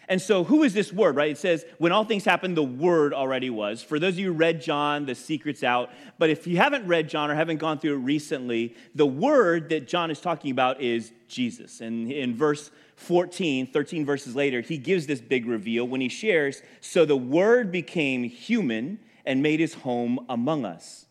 And 0.09 0.21
so, 0.21 0.45
who 0.45 0.63
is 0.63 0.73
this 0.73 0.93
word, 0.93 1.17
right? 1.17 1.31
It 1.31 1.37
says, 1.37 1.65
when 1.79 1.91
all 1.91 2.05
things 2.05 2.23
happened, 2.23 2.55
the 2.55 2.63
word 2.63 3.13
already 3.13 3.49
was. 3.49 3.83
For 3.83 3.99
those 3.99 4.13
of 4.13 4.19
you 4.19 4.27
who 4.27 4.37
read 4.37 4.61
John, 4.61 5.05
the 5.05 5.15
secret's 5.15 5.63
out. 5.63 5.89
But 6.17 6.29
if 6.29 6.47
you 6.47 6.55
haven't 6.55 6.87
read 6.87 7.09
John 7.09 7.29
or 7.29 7.35
haven't 7.35 7.57
gone 7.57 7.77
through 7.77 7.95
it 7.95 8.03
recently, 8.03 8.75
the 8.95 9.05
word 9.05 9.67
that 9.69 9.87
John 9.87 10.09
is 10.09 10.21
talking 10.21 10.51
about 10.51 10.79
is 10.79 11.11
Jesus. 11.27 11.81
And 11.81 12.09
in 12.09 12.35
verse 12.35 12.71
14, 12.97 13.67
13 13.67 14.05
verses 14.05 14.35
later, 14.35 14.59
he 14.59 14.77
gives 14.77 15.05
this 15.05 15.21
big 15.21 15.45
reveal 15.45 15.87
when 15.87 16.01
he 16.01 16.09
shares 16.09 16.61
So 16.81 17.05
the 17.05 17.15
Word 17.15 17.71
became 17.71 18.23
human 18.23 18.99
and 19.23 19.41
made 19.41 19.59
his 19.59 19.75
home 19.75 20.19
among 20.27 20.65
us. 20.65 21.05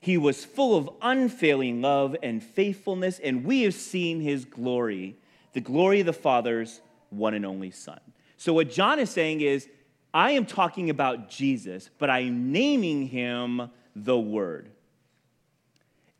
He 0.00 0.16
was 0.16 0.46
full 0.46 0.76
of 0.76 0.88
unfailing 1.02 1.82
love 1.82 2.16
and 2.22 2.42
faithfulness, 2.42 3.18
and 3.18 3.44
we 3.44 3.62
have 3.62 3.74
seen 3.74 4.20
his 4.20 4.46
glory, 4.46 5.18
the 5.52 5.60
glory 5.60 6.00
of 6.00 6.06
the 6.06 6.14
Father's 6.14 6.80
one 7.10 7.34
and 7.34 7.44
only 7.44 7.70
Son. 7.70 8.00
So, 8.38 8.54
what 8.54 8.70
John 8.70 8.98
is 8.98 9.10
saying 9.10 9.42
is, 9.42 9.68
I 10.14 10.32
am 10.32 10.46
talking 10.46 10.88
about 10.88 11.28
Jesus, 11.28 11.90
but 11.98 12.08
I'm 12.08 12.50
naming 12.50 13.08
him 13.08 13.70
the 13.94 14.18
Word. 14.18 14.70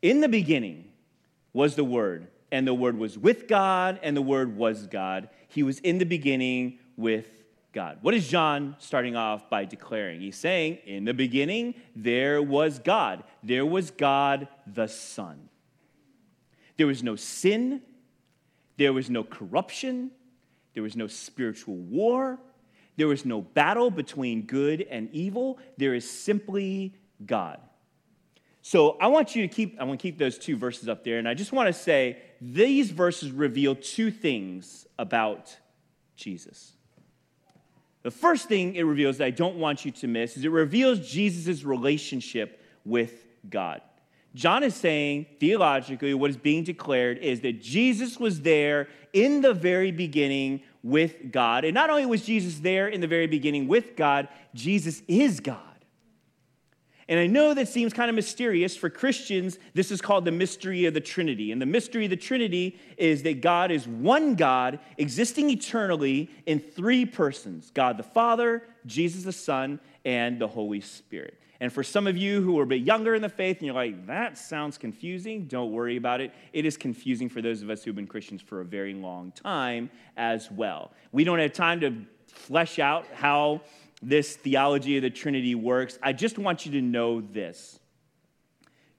In 0.03 0.21
the 0.21 0.29
beginning 0.29 0.89
was 1.53 1.75
the 1.75 1.83
Word 1.83 2.27
and 2.51 2.67
the 2.67 2.73
Word 2.73 2.97
was 2.97 3.17
with 3.17 3.47
God, 3.47 3.99
and 4.03 4.15
the 4.15 4.21
Word 4.21 4.57
was 4.57 4.87
God. 4.87 5.29
He 5.47 5.63
was 5.63 5.79
in 5.79 5.97
the 5.97 6.05
beginning 6.05 6.79
with 6.97 7.25
God. 7.73 7.99
What 8.01 8.13
is 8.13 8.27
John 8.27 8.75
starting 8.79 9.15
off 9.15 9.49
by 9.49 9.65
declaring? 9.65 10.21
He's 10.21 10.35
saying, 10.35 10.79
In 10.85 11.05
the 11.05 11.13
beginning, 11.13 11.75
there 11.95 12.41
was 12.41 12.79
God. 12.79 13.23
There 13.43 13.65
was 13.65 13.91
God 13.91 14.47
the 14.67 14.87
Son. 14.87 15.49
There 16.77 16.87
was 16.87 17.03
no 17.03 17.15
sin, 17.15 17.81
there 18.77 18.91
was 18.91 19.09
no 19.09 19.23
corruption, 19.23 20.11
there 20.73 20.81
was 20.83 20.95
no 20.95 21.07
spiritual 21.07 21.75
war, 21.75 22.39
there 22.97 23.07
was 23.07 23.25
no 23.25 23.41
battle 23.41 23.91
between 23.91 24.43
good 24.43 24.81
and 24.89 25.09
evil. 25.11 25.59
There 25.77 25.93
is 25.93 26.09
simply 26.09 26.95
God. 27.25 27.59
So 28.61 28.97
I 28.99 29.07
want 29.07 29.35
you 29.35 29.47
to 29.47 29.53
keep, 29.53 29.79
I 29.79 29.83
want 29.83 29.99
to 29.99 30.01
keep 30.01 30.17
those 30.17 30.37
two 30.37 30.55
verses 30.55 30.87
up 30.87 31.03
there, 31.03 31.17
and 31.17 31.27
I 31.27 31.33
just 31.33 31.51
want 31.51 31.67
to 31.67 31.73
say 31.73 32.17
these 32.41 32.89
verses 32.89 33.31
reveal 33.31 33.75
two 33.75 34.09
things 34.09 34.87
about 34.97 35.55
Jesus. 36.15 36.73
The 38.01 38.11
first 38.11 38.47
thing 38.47 38.75
it 38.75 38.81
reveals 38.81 39.19
that 39.19 39.25
I 39.25 39.31
don't 39.31 39.57
want 39.57 39.85
you 39.85 39.91
to 39.91 40.07
miss 40.07 40.35
is 40.35 40.43
it 40.43 40.49
reveals 40.49 41.07
Jesus' 41.07 41.63
relationship 41.63 42.59
with 42.83 43.27
God. 43.47 43.81
John 44.33 44.63
is 44.63 44.73
saying, 44.73 45.27
theologically, 45.39 46.13
what 46.13 46.31
is 46.31 46.37
being 46.37 46.63
declared 46.63 47.19
is 47.19 47.41
that 47.41 47.61
Jesus 47.61 48.17
was 48.19 48.41
there 48.41 48.87
in 49.13 49.41
the 49.41 49.53
very 49.53 49.91
beginning 49.91 50.61
with 50.81 51.31
God. 51.31 51.63
And 51.65 51.75
not 51.75 51.89
only 51.89 52.05
was 52.05 52.25
Jesus 52.25 52.59
there 52.59 52.87
in 52.87 53.01
the 53.01 53.07
very 53.07 53.27
beginning 53.27 53.67
with 53.67 53.95
God, 53.95 54.29
Jesus 54.55 55.03
is 55.07 55.41
God. 55.41 55.70
And 57.11 57.19
I 57.19 57.27
know 57.27 57.53
that 57.53 57.67
seems 57.67 57.91
kind 57.91 58.09
of 58.09 58.15
mysterious. 58.15 58.77
For 58.77 58.89
Christians, 58.89 59.59
this 59.73 59.91
is 59.91 59.99
called 59.99 60.23
the 60.23 60.31
mystery 60.31 60.85
of 60.85 60.93
the 60.93 61.01
Trinity. 61.01 61.51
And 61.51 61.61
the 61.61 61.65
mystery 61.65 62.05
of 62.05 62.09
the 62.09 62.15
Trinity 62.15 62.79
is 62.95 63.23
that 63.23 63.41
God 63.41 63.69
is 63.69 63.85
one 63.85 64.35
God 64.35 64.79
existing 64.97 65.49
eternally 65.49 66.29
in 66.45 66.61
three 66.61 67.05
persons 67.05 67.69
God 67.73 67.97
the 67.97 68.03
Father, 68.03 68.63
Jesus 68.85 69.23
the 69.23 69.33
Son, 69.33 69.81
and 70.05 70.39
the 70.39 70.47
Holy 70.47 70.79
Spirit. 70.79 71.37
And 71.59 71.71
for 71.73 71.83
some 71.83 72.07
of 72.07 72.15
you 72.15 72.41
who 72.41 72.57
are 72.59 72.63
a 72.63 72.67
bit 72.67 72.83
younger 72.83 73.13
in 73.13 73.21
the 73.21 73.27
faith 73.27 73.57
and 73.57 73.65
you're 73.65 73.75
like, 73.75 74.07
that 74.07 74.37
sounds 74.37 74.77
confusing, 74.77 75.47
don't 75.47 75.73
worry 75.73 75.97
about 75.97 76.21
it. 76.21 76.33
It 76.53 76.65
is 76.65 76.77
confusing 76.77 77.27
for 77.27 77.41
those 77.41 77.61
of 77.61 77.69
us 77.69 77.83
who've 77.83 77.93
been 77.93 78.07
Christians 78.07 78.41
for 78.41 78.61
a 78.61 78.65
very 78.65 78.93
long 78.93 79.33
time 79.33 79.89
as 80.15 80.49
well. 80.49 80.93
We 81.11 81.25
don't 81.25 81.39
have 81.39 81.51
time 81.51 81.81
to 81.81 81.93
flesh 82.25 82.79
out 82.79 83.05
how 83.13 83.61
this 84.01 84.35
theology 84.35 84.97
of 84.97 85.03
the 85.03 85.09
Trinity 85.09 85.55
works, 85.55 85.99
I 86.01 86.13
just 86.13 86.37
want 86.37 86.65
you 86.65 86.71
to 86.73 86.81
know 86.81 87.21
this. 87.21 87.79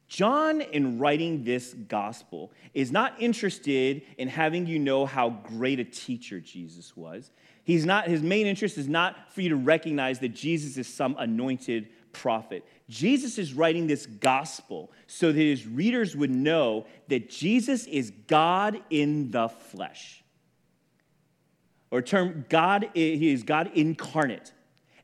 John, 0.09 0.61
in 0.61 0.99
writing 0.99 1.43
this 1.43 1.73
gospel, 1.73 2.53
is 2.75 2.93
not 2.93 3.15
interested 3.19 4.03
in 4.19 4.29
having 4.29 4.67
you 4.67 4.79
know 4.79 5.07
how 5.07 5.31
great 5.31 5.81
a 5.81 5.85
teacher 5.85 6.39
Jesus 6.39 6.95
was. 6.95 7.31
He's 7.65 7.87
not, 7.87 8.09
his 8.09 8.21
main 8.21 8.47
interest 8.47 8.77
is 8.77 8.89
not 8.89 9.33
for 9.33 9.41
you 9.41 9.49
to 9.49 9.57
recognize 9.57 10.19
that 10.19 10.35
Jesus 10.35 10.77
is 10.77 10.87
some 10.87 11.17
anointed 11.19 11.89
prophet. 12.13 12.63
Jesus 12.91 13.39
is 13.39 13.55
writing 13.55 13.87
this 13.87 14.05
gospel 14.05 14.93
so 15.07 15.33
that 15.33 15.41
his 15.41 15.67
readers 15.67 16.15
would 16.15 16.31
know 16.31 16.87
that 17.09 17.31
Jesus 17.31 17.87
is 17.87 18.13
God 18.27 18.83
in 18.91 19.31
the 19.31 19.49
flesh. 19.49 20.23
Or 21.91 22.03
term 22.03 22.45
God, 22.49 22.91
he 22.93 23.33
is 23.33 23.45
God 23.45 23.71
incarnate. 23.75 24.53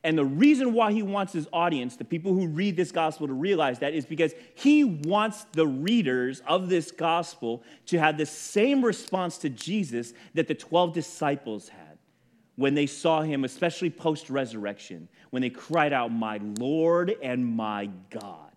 And 0.03 0.17
the 0.17 0.25
reason 0.25 0.73
why 0.73 0.93
he 0.93 1.03
wants 1.03 1.33
his 1.33 1.47
audience, 1.51 1.97
the 1.97 2.05
people 2.05 2.33
who 2.33 2.47
read 2.47 2.77
this 2.77 2.91
gospel, 2.91 3.27
to 3.27 3.33
realize 3.33 3.79
that 3.79 3.93
is 3.93 4.05
because 4.05 4.33
he 4.55 4.83
wants 4.83 5.45
the 5.51 5.67
readers 5.67 6.41
of 6.47 6.69
this 6.69 6.91
gospel 6.91 7.63
to 7.87 7.99
have 7.99 8.17
the 8.17 8.25
same 8.25 8.83
response 8.83 9.37
to 9.39 9.49
Jesus 9.49 10.13
that 10.35 10.47
the 10.47 10.55
12 10.55 10.93
disciples 10.93 11.67
had 11.67 11.97
when 12.55 12.75
they 12.75 12.87
saw 12.87 13.21
him, 13.21 13.43
especially 13.43 13.89
post 13.89 14.29
resurrection, 14.29 15.07
when 15.29 15.41
they 15.41 15.49
cried 15.49 15.93
out, 15.93 16.11
My 16.11 16.39
Lord 16.59 17.15
and 17.21 17.45
my 17.45 17.89
God. 18.09 18.48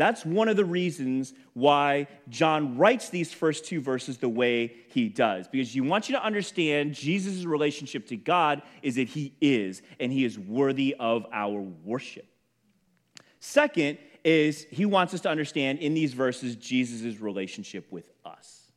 That's 0.00 0.24
one 0.24 0.48
of 0.48 0.56
the 0.56 0.64
reasons 0.64 1.34
why 1.52 2.06
John 2.30 2.78
writes 2.78 3.10
these 3.10 3.34
first 3.34 3.66
two 3.66 3.82
verses 3.82 4.16
the 4.16 4.30
way 4.30 4.72
he 4.88 5.10
does. 5.10 5.46
Because 5.46 5.74
you 5.76 5.84
want 5.84 6.08
you 6.08 6.14
to 6.14 6.24
understand 6.24 6.94
Jesus' 6.94 7.44
relationship 7.44 8.06
to 8.06 8.16
God 8.16 8.62
is 8.82 8.94
that 8.94 9.08
he 9.08 9.34
is, 9.42 9.82
and 10.00 10.10
he 10.10 10.24
is 10.24 10.38
worthy 10.38 10.96
of 10.98 11.26
our 11.30 11.60
worship. 11.60 12.26
Second 13.40 13.98
is 14.24 14.66
he 14.70 14.86
wants 14.86 15.12
us 15.12 15.20
to 15.20 15.28
understand 15.28 15.80
in 15.80 15.92
these 15.92 16.14
verses 16.14 16.56
Jesus' 16.56 17.20
relationship 17.20 17.86
with 17.92 18.10
us. 18.24 18.72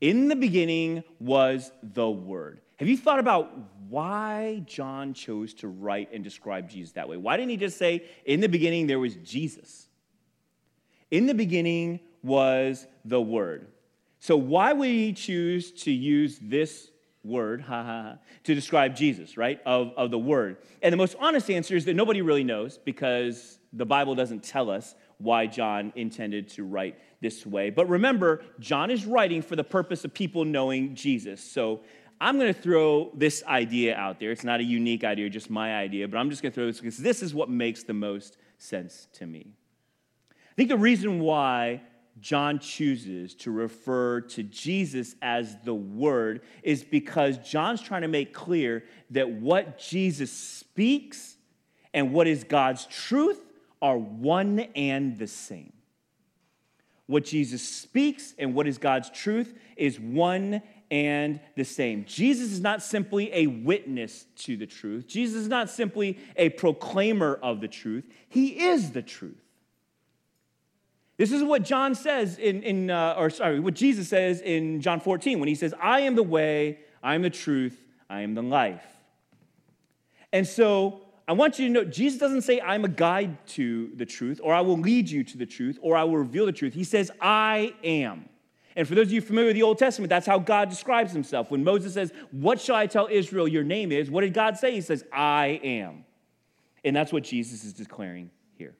In 0.00 0.26
the 0.26 0.34
beginning 0.34 1.04
was 1.20 1.70
the 1.84 2.10
Word. 2.10 2.62
Have 2.78 2.88
you 2.88 2.96
thought 2.96 3.20
about 3.20 3.75
why 3.88 4.62
John 4.66 5.14
chose 5.14 5.54
to 5.54 5.68
write 5.68 6.12
and 6.12 6.22
describe 6.22 6.68
Jesus 6.68 6.92
that 6.92 7.08
way? 7.08 7.16
Why 7.16 7.36
didn't 7.36 7.50
he 7.50 7.56
just 7.56 7.78
say, 7.78 8.04
in 8.24 8.40
the 8.40 8.48
beginning 8.48 8.86
there 8.86 8.98
was 8.98 9.16
Jesus? 9.16 9.88
In 11.10 11.26
the 11.26 11.34
beginning 11.34 12.00
was 12.22 12.86
the 13.04 13.20
Word. 13.20 13.68
So, 14.18 14.36
why 14.36 14.72
would 14.72 14.88
he 14.88 15.12
choose 15.12 15.70
to 15.82 15.92
use 15.92 16.38
this 16.42 16.90
word, 17.22 17.60
ha 17.68 17.82
ha, 17.82 18.02
ha 18.02 18.16
to 18.44 18.54
describe 18.54 18.94
Jesus, 18.94 19.36
right? 19.36 19.60
Of, 19.66 19.92
of 19.96 20.10
the 20.10 20.18
Word. 20.18 20.58
And 20.82 20.92
the 20.92 20.96
most 20.96 21.16
honest 21.20 21.50
answer 21.50 21.76
is 21.76 21.84
that 21.84 21.94
nobody 21.94 22.22
really 22.22 22.44
knows 22.44 22.78
because 22.78 23.58
the 23.72 23.86
Bible 23.86 24.14
doesn't 24.14 24.42
tell 24.42 24.70
us 24.70 24.94
why 25.18 25.46
John 25.46 25.92
intended 25.96 26.48
to 26.50 26.64
write 26.64 26.98
this 27.20 27.46
way. 27.46 27.70
But 27.70 27.88
remember, 27.88 28.42
John 28.60 28.90
is 28.90 29.06
writing 29.06 29.42
for 29.42 29.56
the 29.56 29.64
purpose 29.64 30.04
of 30.04 30.12
people 30.12 30.44
knowing 30.44 30.94
Jesus. 30.94 31.42
So, 31.42 31.80
I'm 32.20 32.38
going 32.38 32.52
to 32.52 32.58
throw 32.58 33.10
this 33.14 33.42
idea 33.44 33.94
out 33.94 34.18
there. 34.20 34.30
It's 34.30 34.44
not 34.44 34.60
a 34.60 34.64
unique 34.64 35.04
idea, 35.04 35.28
just 35.28 35.50
my 35.50 35.76
idea, 35.76 36.08
but 36.08 36.16
I'm 36.16 36.30
just 36.30 36.42
going 36.42 36.52
to 36.52 36.54
throw 36.54 36.66
this 36.66 36.80
because 36.80 36.98
this 36.98 37.22
is 37.22 37.34
what 37.34 37.50
makes 37.50 37.82
the 37.82 37.92
most 37.92 38.38
sense 38.58 39.08
to 39.14 39.26
me. 39.26 39.52
I 40.30 40.54
think 40.56 40.70
the 40.70 40.78
reason 40.78 41.20
why 41.20 41.82
John 42.20 42.58
chooses 42.58 43.34
to 43.36 43.50
refer 43.50 44.22
to 44.22 44.42
Jesus 44.42 45.14
as 45.20 45.56
the 45.64 45.74
Word 45.74 46.42
is 46.62 46.82
because 46.82 47.36
John's 47.38 47.82
trying 47.82 48.02
to 48.02 48.08
make 48.08 48.32
clear 48.32 48.84
that 49.10 49.30
what 49.30 49.78
Jesus 49.78 50.32
speaks 50.32 51.36
and 51.92 52.12
what 52.12 52.26
is 52.26 52.44
God's 52.44 52.86
truth 52.86 53.40
are 53.82 53.98
one 53.98 54.60
and 54.74 55.18
the 55.18 55.26
same. 55.26 55.72
What 57.06 57.24
Jesus 57.24 57.66
speaks 57.66 58.34
and 58.38 58.54
what 58.54 58.66
is 58.66 58.78
God's 58.78 59.10
truth 59.10 59.54
is 59.76 60.00
one 60.00 60.62
and 60.90 61.40
the 61.56 61.64
same. 61.64 62.04
Jesus 62.04 62.52
is 62.52 62.60
not 62.60 62.82
simply 62.82 63.32
a 63.32 63.46
witness 63.46 64.26
to 64.36 64.56
the 64.56 64.66
truth, 64.66 65.06
Jesus 65.06 65.42
is 65.42 65.48
not 65.48 65.70
simply 65.70 66.18
a 66.36 66.50
proclaimer 66.50 67.38
of 67.42 67.60
the 67.60 67.68
truth, 67.68 68.04
he 68.28 68.66
is 68.66 68.92
the 68.92 69.02
truth. 69.02 69.42
This 71.16 71.32
is 71.32 71.42
what 71.42 71.62
John 71.62 71.94
says 71.94 72.36
in, 72.36 72.62
in 72.62 72.90
uh, 72.90 73.14
or 73.16 73.30
sorry, 73.30 73.58
what 73.58 73.74
Jesus 73.74 74.08
says 74.08 74.42
in 74.42 74.82
John 74.82 75.00
14 75.00 75.38
when 75.38 75.48
he 75.48 75.54
says, 75.54 75.72
I 75.80 76.00
am 76.00 76.14
the 76.14 76.22
way, 76.22 76.80
I 77.02 77.14
am 77.14 77.22
the 77.22 77.30
truth, 77.30 77.80
I 78.10 78.20
am 78.20 78.34
the 78.34 78.42
life. 78.42 78.84
And 80.32 80.46
so 80.46 81.05
I 81.28 81.32
want 81.32 81.58
you 81.58 81.66
to 81.66 81.72
know 81.72 81.84
Jesus 81.84 82.20
doesn't 82.20 82.42
say, 82.42 82.60
I'm 82.60 82.84
a 82.84 82.88
guide 82.88 83.46
to 83.48 83.90
the 83.96 84.06
truth, 84.06 84.40
or 84.42 84.54
I 84.54 84.60
will 84.60 84.78
lead 84.78 85.10
you 85.10 85.24
to 85.24 85.38
the 85.38 85.46
truth, 85.46 85.78
or 85.82 85.96
I 85.96 86.04
will 86.04 86.18
reveal 86.18 86.46
the 86.46 86.52
truth. 86.52 86.72
He 86.72 86.84
says, 86.84 87.10
I 87.20 87.74
am. 87.82 88.28
And 88.76 88.86
for 88.86 88.94
those 88.94 89.06
of 89.06 89.12
you 89.12 89.20
familiar 89.20 89.48
with 89.48 89.56
the 89.56 89.62
Old 89.62 89.78
Testament, 89.78 90.10
that's 90.10 90.26
how 90.26 90.38
God 90.38 90.68
describes 90.68 91.12
himself. 91.12 91.50
When 91.50 91.64
Moses 91.64 91.94
says, 91.94 92.12
What 92.30 92.60
shall 92.60 92.76
I 92.76 92.86
tell 92.86 93.08
Israel 93.10 93.48
your 93.48 93.64
name 93.64 93.90
is? 93.90 94.10
What 94.10 94.20
did 94.20 94.34
God 94.34 94.58
say? 94.58 94.72
He 94.72 94.82
says, 94.82 95.04
I 95.12 95.60
am. 95.64 96.04
And 96.84 96.94
that's 96.94 97.12
what 97.12 97.24
Jesus 97.24 97.64
is 97.64 97.72
declaring 97.72 98.30
here. 98.56 98.76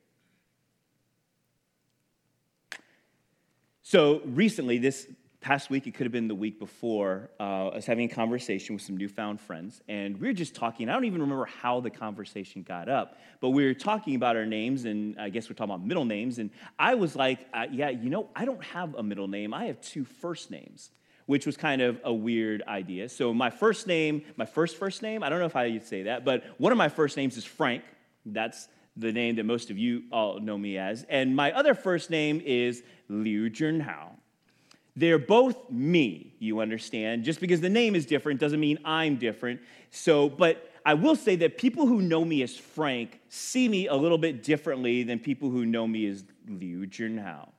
So 3.83 4.21
recently, 4.25 4.79
this 4.79 5.09
past 5.47 5.71
week, 5.71 5.87
it 5.87 5.95
could 5.95 6.05
have 6.05 6.13
been 6.13 6.27
the 6.27 6.35
week 6.35 6.59
before, 6.59 7.31
uh, 7.39 7.69
I 7.69 7.77
was 7.77 7.87
having 7.87 8.11
a 8.11 8.13
conversation 8.13 8.75
with 8.75 8.83
some 8.83 8.97
newfound 8.97 9.41
friends, 9.41 9.81
and 9.87 10.21
we 10.21 10.27
were 10.27 10.33
just 10.33 10.57
talking. 10.57 10.89
I 10.89 10.93
don't 10.93 11.05
even 11.05 11.21
remember 11.21 11.45
how 11.45 11.79
the 11.79 11.89
conversation 11.89 12.65
got 12.65 12.89
up, 12.89 13.17
but 13.41 13.51
we 13.51 13.65
were 13.65 13.73
talking 13.73 14.17
about 14.17 14.35
our 14.35 14.45
names, 14.45 14.87
and 14.87 15.17
I 15.21 15.29
guess 15.29 15.49
we're 15.49 15.55
talking 15.55 15.73
about 15.73 15.87
middle 15.87 16.05
names. 16.05 16.41
And 16.41 16.51
I 16.81 16.97
was 16.97 17.15
like, 17.15 17.47
uh, 17.55 17.67
yeah, 17.71 17.91
you 17.91 18.11
know, 18.11 18.29
I 18.35 18.45
don't 18.45 18.63
have 18.65 18.97
a 18.97 19.05
middle 19.05 19.29
name, 19.29 19.55
I 19.55 19.67
have 19.67 19.81
two 19.81 20.05
first 20.05 20.51
names. 20.51 20.91
Which 21.27 21.45
was 21.45 21.57
kind 21.57 21.83
of 21.83 22.01
a 22.05 22.13
weird 22.13 22.63
idea. 22.69 23.09
So, 23.09 23.35
my 23.35 23.51
first 23.51 23.89
name, 23.89 24.23
my 24.37 24.47
first 24.47 24.77
first 24.77 25.03
name, 25.03 25.25
I 25.25 25.29
don't 25.29 25.41
know 25.41 25.47
if 25.47 25.57
I 25.57 25.69
would 25.71 25.87
say 25.87 26.05
that, 26.05 26.25
but 26.25 26.45
one 26.59 26.71
of 26.73 26.79
my 26.79 26.89
first 26.89 27.17
names 27.17 27.37
is 27.37 27.45
Frank. 27.45 27.83
That's 28.25 28.69
the 28.97 29.13
name 29.13 29.37
that 29.37 29.45
most 29.45 29.71
of 29.71 29.79
you 29.79 30.05
all 30.11 30.41
know 30.41 30.57
me 30.57 30.79
as. 30.79 31.05
And 31.09 31.37
my 31.37 31.53
other 31.53 31.75
first 31.75 32.11
name 32.11 32.41
is 32.45 32.83
Liu 33.09 33.51
Junhao. 33.51 34.16
They're 34.97 35.19
both 35.19 35.71
me, 35.71 36.35
you 36.39 36.61
understand. 36.61 37.25
Just 37.25 37.39
because 37.39 37.61
the 37.61 37.69
name 37.69 37.95
is 37.95 38.07
different 38.07 38.41
doesn't 38.41 38.61
mean 38.61 38.79
I'm 38.85 39.17
different. 39.17 39.61
So, 39.91 40.31
but 40.31 40.73
I 40.87 40.95
will 40.95 41.17
say 41.17 41.37
that 41.37 41.59
people 41.59 41.87
who 41.87 42.01
know 42.01 42.25
me 42.25 42.43
as 42.43 42.57
Frank 42.57 43.21
see 43.29 43.69
me 43.69 43.89
a 43.89 43.95
little 43.95 44.17
bit 44.17 44.43
differently 44.43 45.03
than 45.03 45.19
people 45.19 45.51
who 45.51 45.67
know 45.67 45.87
me 45.87 46.07
as 46.07 46.25
Liu 46.49 46.87
Junhao. 46.87 47.51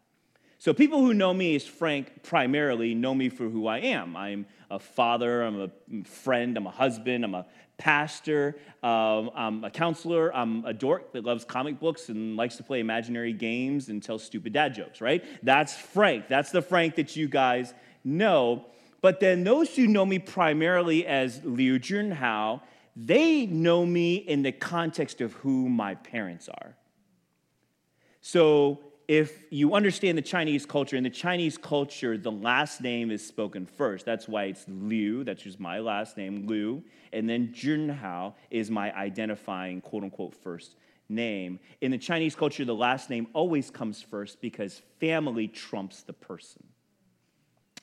So, 0.58 0.74
people 0.74 1.00
who 1.00 1.14
know 1.14 1.32
me 1.32 1.56
as 1.56 1.68
Frank 1.68 2.24
primarily 2.24 2.96
know 2.96 3.14
me 3.14 3.30
for 3.30 3.48
who 3.48 3.68
I 3.68 3.80
am. 3.80 4.18
I'm 4.18 4.48
a 4.70 4.80
father, 4.80 5.44
I'm 5.44 5.62
a 5.62 6.04
friend, 6.04 6.58
I'm 6.58 6.68
a 6.68 6.72
husband, 6.72 7.24
I'm 7.24 7.36
a 7.36 7.46
pastor, 7.78 8.58
um, 8.84 9.30
I'm 9.36 9.64
a 9.64 9.70
counselor, 9.70 10.36
I'm 10.36 10.66
a 10.66 10.74
dork 10.74 11.14
that 11.14 11.24
loves 11.24 11.46
comic 11.46 11.80
books 11.80 12.10
and 12.10 12.36
likes 12.36 12.58
to 12.58 12.64
play 12.64 12.80
imaginary 12.80 13.34
games 13.34 13.90
and 13.90 14.02
tell 14.02 14.20
stupid 14.20 14.54
dad 14.54 14.74
jokes, 14.74 15.00
right? 15.00 15.24
That's 15.44 15.76
Frank. 15.76 16.28
That's 16.28 16.52
the 16.52 16.62
Frank 16.62 16.96
that 16.96 17.16
you 17.16 17.28
guys 17.28 17.74
know. 18.04 18.66
But 19.02 19.20
then 19.20 19.44
those 19.44 19.76
who 19.76 19.88
know 19.88 20.06
me 20.06 20.20
primarily 20.20 21.06
as 21.06 21.42
Liu 21.44 21.80
Junhao, 21.80 22.62
they 22.96 23.46
know 23.46 23.86
me 23.86 24.16
in 24.16 24.42
the 24.42 24.52
context 24.52 25.22
of 25.22 25.34
who 25.34 25.70
my 25.70 25.96
parents 25.96 26.50
are. 26.50 26.76
So 28.22 28.80
if 29.08 29.44
you 29.50 29.74
understand 29.74 30.18
the 30.18 30.22
Chinese 30.22 30.66
culture, 30.66 30.98
in 30.98 31.04
the 31.04 31.10
Chinese 31.10 31.58
culture, 31.58 32.18
the 32.18 32.32
last 32.32 32.82
name 32.82 33.10
is 33.10 33.26
spoken 33.26 33.66
first. 33.66 34.06
That's 34.06 34.28
why 34.28 34.46
it's 34.46 34.66
Liu, 34.68 35.24
that's 35.24 35.44
just 35.44 35.60
my 35.60 35.80
last 35.80 36.18
name, 36.18 36.46
Liu. 36.46 36.84
And 37.14 37.30
then 37.30 37.54
Junhao 37.54 38.34
is 38.52 38.70
my 38.70 38.94
identifying 38.94 39.80
quote 39.80 40.04
unquote 40.04 40.36
first 40.36 40.76
name. 41.08 41.60
In 41.80 41.92
the 41.92 41.98
Chinese 41.98 42.36
culture, 42.36 42.66
the 42.66 42.76
last 42.76 43.10
name 43.10 43.28
always 43.34 43.70
comes 43.70 44.02
first 44.02 44.42
because 44.42 44.82
family 45.00 45.48
trumps 45.48 46.04
the 46.04 46.14
person. 46.14 46.66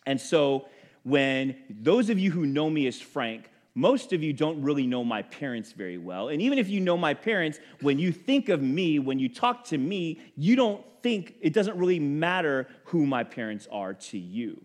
And 0.04 0.20
so 0.20 0.68
when 1.04 1.56
those 1.70 2.10
of 2.10 2.18
you 2.18 2.30
who 2.32 2.44
know 2.44 2.68
me 2.68 2.87
as 2.87 3.00
Frank, 3.00 3.48
most 3.74 4.12
of 4.12 4.22
you 4.22 4.32
don't 4.32 4.62
really 4.62 4.87
know 4.87 5.04
my 5.04 5.22
parents 5.22 5.72
very 5.72 5.98
well. 5.98 6.28
And 6.28 6.40
even 6.40 6.58
if 6.58 6.68
you 6.68 6.80
know 6.80 6.96
my 6.96 7.14
parents, 7.14 7.58
when 7.80 7.98
you 7.98 8.12
think 8.12 8.48
of 8.48 8.62
me, 8.62 8.98
when 8.98 9.18
you 9.18 9.28
talk 9.28 9.64
to 9.66 9.78
me, 9.78 10.20
you 10.37 10.54
don't 10.54 10.84
think, 11.02 11.34
it 11.40 11.52
doesn't 11.52 11.76
really 11.76 11.98
matter 11.98 12.68
who 12.84 13.04
my 13.04 13.24
parents 13.24 13.66
are 13.70 13.94
to 13.94 14.18
you. 14.18 14.62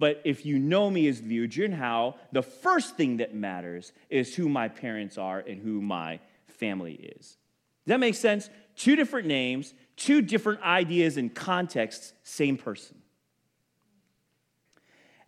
But 0.00 0.22
if 0.24 0.44
you 0.44 0.58
know 0.58 0.90
me 0.90 1.08
as 1.08 1.22
Liu 1.22 1.48
Junhao, 1.48 2.16
the 2.32 2.42
first 2.42 2.96
thing 2.96 3.16
that 3.16 3.34
matters 3.34 3.92
is 4.10 4.34
who 4.34 4.48
my 4.48 4.68
parents 4.68 5.18
are 5.18 5.40
and 5.40 5.60
who 5.60 5.80
my 5.80 6.20
family 6.46 6.94
is. 6.94 7.36
Does 7.84 7.94
that 7.94 8.00
make 8.00 8.14
sense? 8.14 8.50
Two 8.76 8.96
different 8.96 9.26
names, 9.26 9.74
two 9.96 10.20
different 10.20 10.62
ideas 10.62 11.16
and 11.16 11.34
contexts, 11.34 12.12
same 12.22 12.56
person. 12.56 12.97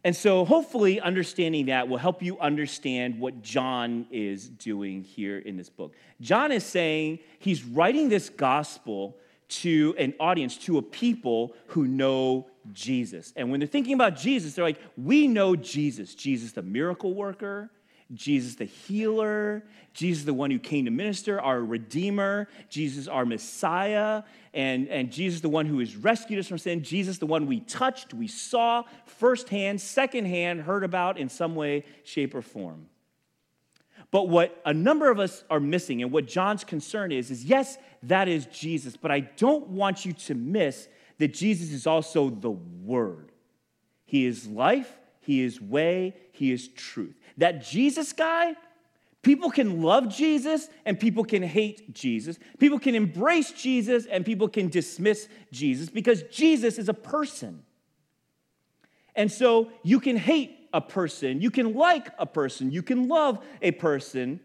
And 0.02 0.16
so, 0.16 0.46
hopefully, 0.46 0.98
understanding 0.98 1.66
that 1.66 1.88
will 1.88 1.98
help 1.98 2.22
you 2.22 2.38
understand 2.38 3.18
what 3.18 3.42
John 3.42 4.06
is 4.10 4.48
doing 4.48 5.04
here 5.04 5.38
in 5.38 5.58
this 5.58 5.68
book. 5.68 5.94
John 6.22 6.52
is 6.52 6.64
saying 6.64 7.18
he's 7.38 7.64
writing 7.64 8.08
this 8.08 8.30
gospel 8.30 9.18
to 9.48 9.94
an 9.98 10.14
audience, 10.18 10.56
to 10.56 10.78
a 10.78 10.82
people 10.82 11.54
who 11.66 11.86
know 11.86 12.48
Jesus. 12.72 13.32
And 13.36 13.50
when 13.50 13.60
they're 13.60 13.66
thinking 13.66 13.94
about 13.94 14.16
Jesus, 14.16 14.54
they're 14.54 14.64
like, 14.64 14.80
we 14.96 15.26
know 15.26 15.56
Jesus. 15.56 16.14
Jesus, 16.14 16.52
the 16.52 16.62
miracle 16.62 17.12
worker, 17.12 17.70
Jesus 18.14 18.56
the 18.56 18.64
healer, 18.64 19.62
Jesus 19.92 20.24
the 20.24 20.34
one 20.34 20.50
who 20.50 20.58
came 20.58 20.84
to 20.84 20.90
minister, 20.90 21.40
our 21.40 21.60
Redeemer, 21.62 22.48
Jesus 22.68 23.08
our 23.08 23.24
Messiah, 23.24 24.22
and, 24.52 24.88
and 24.88 25.12
Jesus 25.12 25.40
the 25.40 25.48
one 25.48 25.66
who 25.66 25.78
has 25.78 25.96
rescued 25.96 26.38
us 26.38 26.48
from 26.48 26.58
sin, 26.58 26.82
Jesus 26.82 27.18
the 27.18 27.26
one 27.26 27.46
we 27.46 27.60
touched, 27.60 28.14
we 28.14 28.26
saw 28.26 28.84
firsthand, 29.06 29.80
secondhand, 29.80 30.62
heard 30.62 30.84
about 30.84 31.18
in 31.18 31.28
some 31.28 31.54
way, 31.54 31.84
shape, 32.04 32.34
or 32.34 32.42
form. 32.42 32.86
But 34.10 34.28
what 34.28 34.60
a 34.64 34.74
number 34.74 35.10
of 35.10 35.20
us 35.20 35.44
are 35.50 35.60
missing, 35.60 36.02
and 36.02 36.10
what 36.10 36.26
John's 36.26 36.64
concern 36.64 37.12
is, 37.12 37.30
is 37.30 37.44
yes, 37.44 37.78
that 38.04 38.28
is 38.28 38.46
Jesus, 38.46 38.96
but 38.96 39.10
I 39.10 39.20
don't 39.20 39.68
want 39.68 40.04
you 40.04 40.12
to 40.12 40.34
miss 40.34 40.88
that 41.18 41.34
Jesus 41.34 41.70
is 41.70 41.86
also 41.86 42.30
the 42.30 42.50
Word. 42.50 43.30
He 44.04 44.26
is 44.26 44.48
life, 44.48 44.98
He 45.20 45.42
is 45.42 45.60
way, 45.60 46.16
He 46.32 46.50
is 46.50 46.68
truth. 46.68 47.14
That 47.38 47.62
Jesus 47.64 48.12
guy, 48.12 48.54
people 49.22 49.50
can 49.50 49.82
love 49.82 50.08
Jesus 50.08 50.68
and 50.84 50.98
people 50.98 51.24
can 51.24 51.42
hate 51.42 51.94
Jesus. 51.94 52.38
People 52.58 52.78
can 52.78 52.94
embrace 52.94 53.52
Jesus 53.52 54.06
and 54.06 54.24
people 54.24 54.48
can 54.48 54.68
dismiss 54.68 55.28
Jesus 55.52 55.88
because 55.88 56.22
Jesus 56.24 56.78
is 56.78 56.88
a 56.88 56.94
person. 56.94 57.62
And 59.14 59.30
so 59.30 59.70
you 59.82 60.00
can 60.00 60.16
hate 60.16 60.56
a 60.72 60.80
person, 60.80 61.40
you 61.40 61.50
can 61.50 61.74
like 61.74 62.08
a 62.18 62.26
person, 62.26 62.70
you 62.70 62.82
can 62.82 63.08
love 63.08 63.44
a 63.60 63.72
person, 63.72 64.38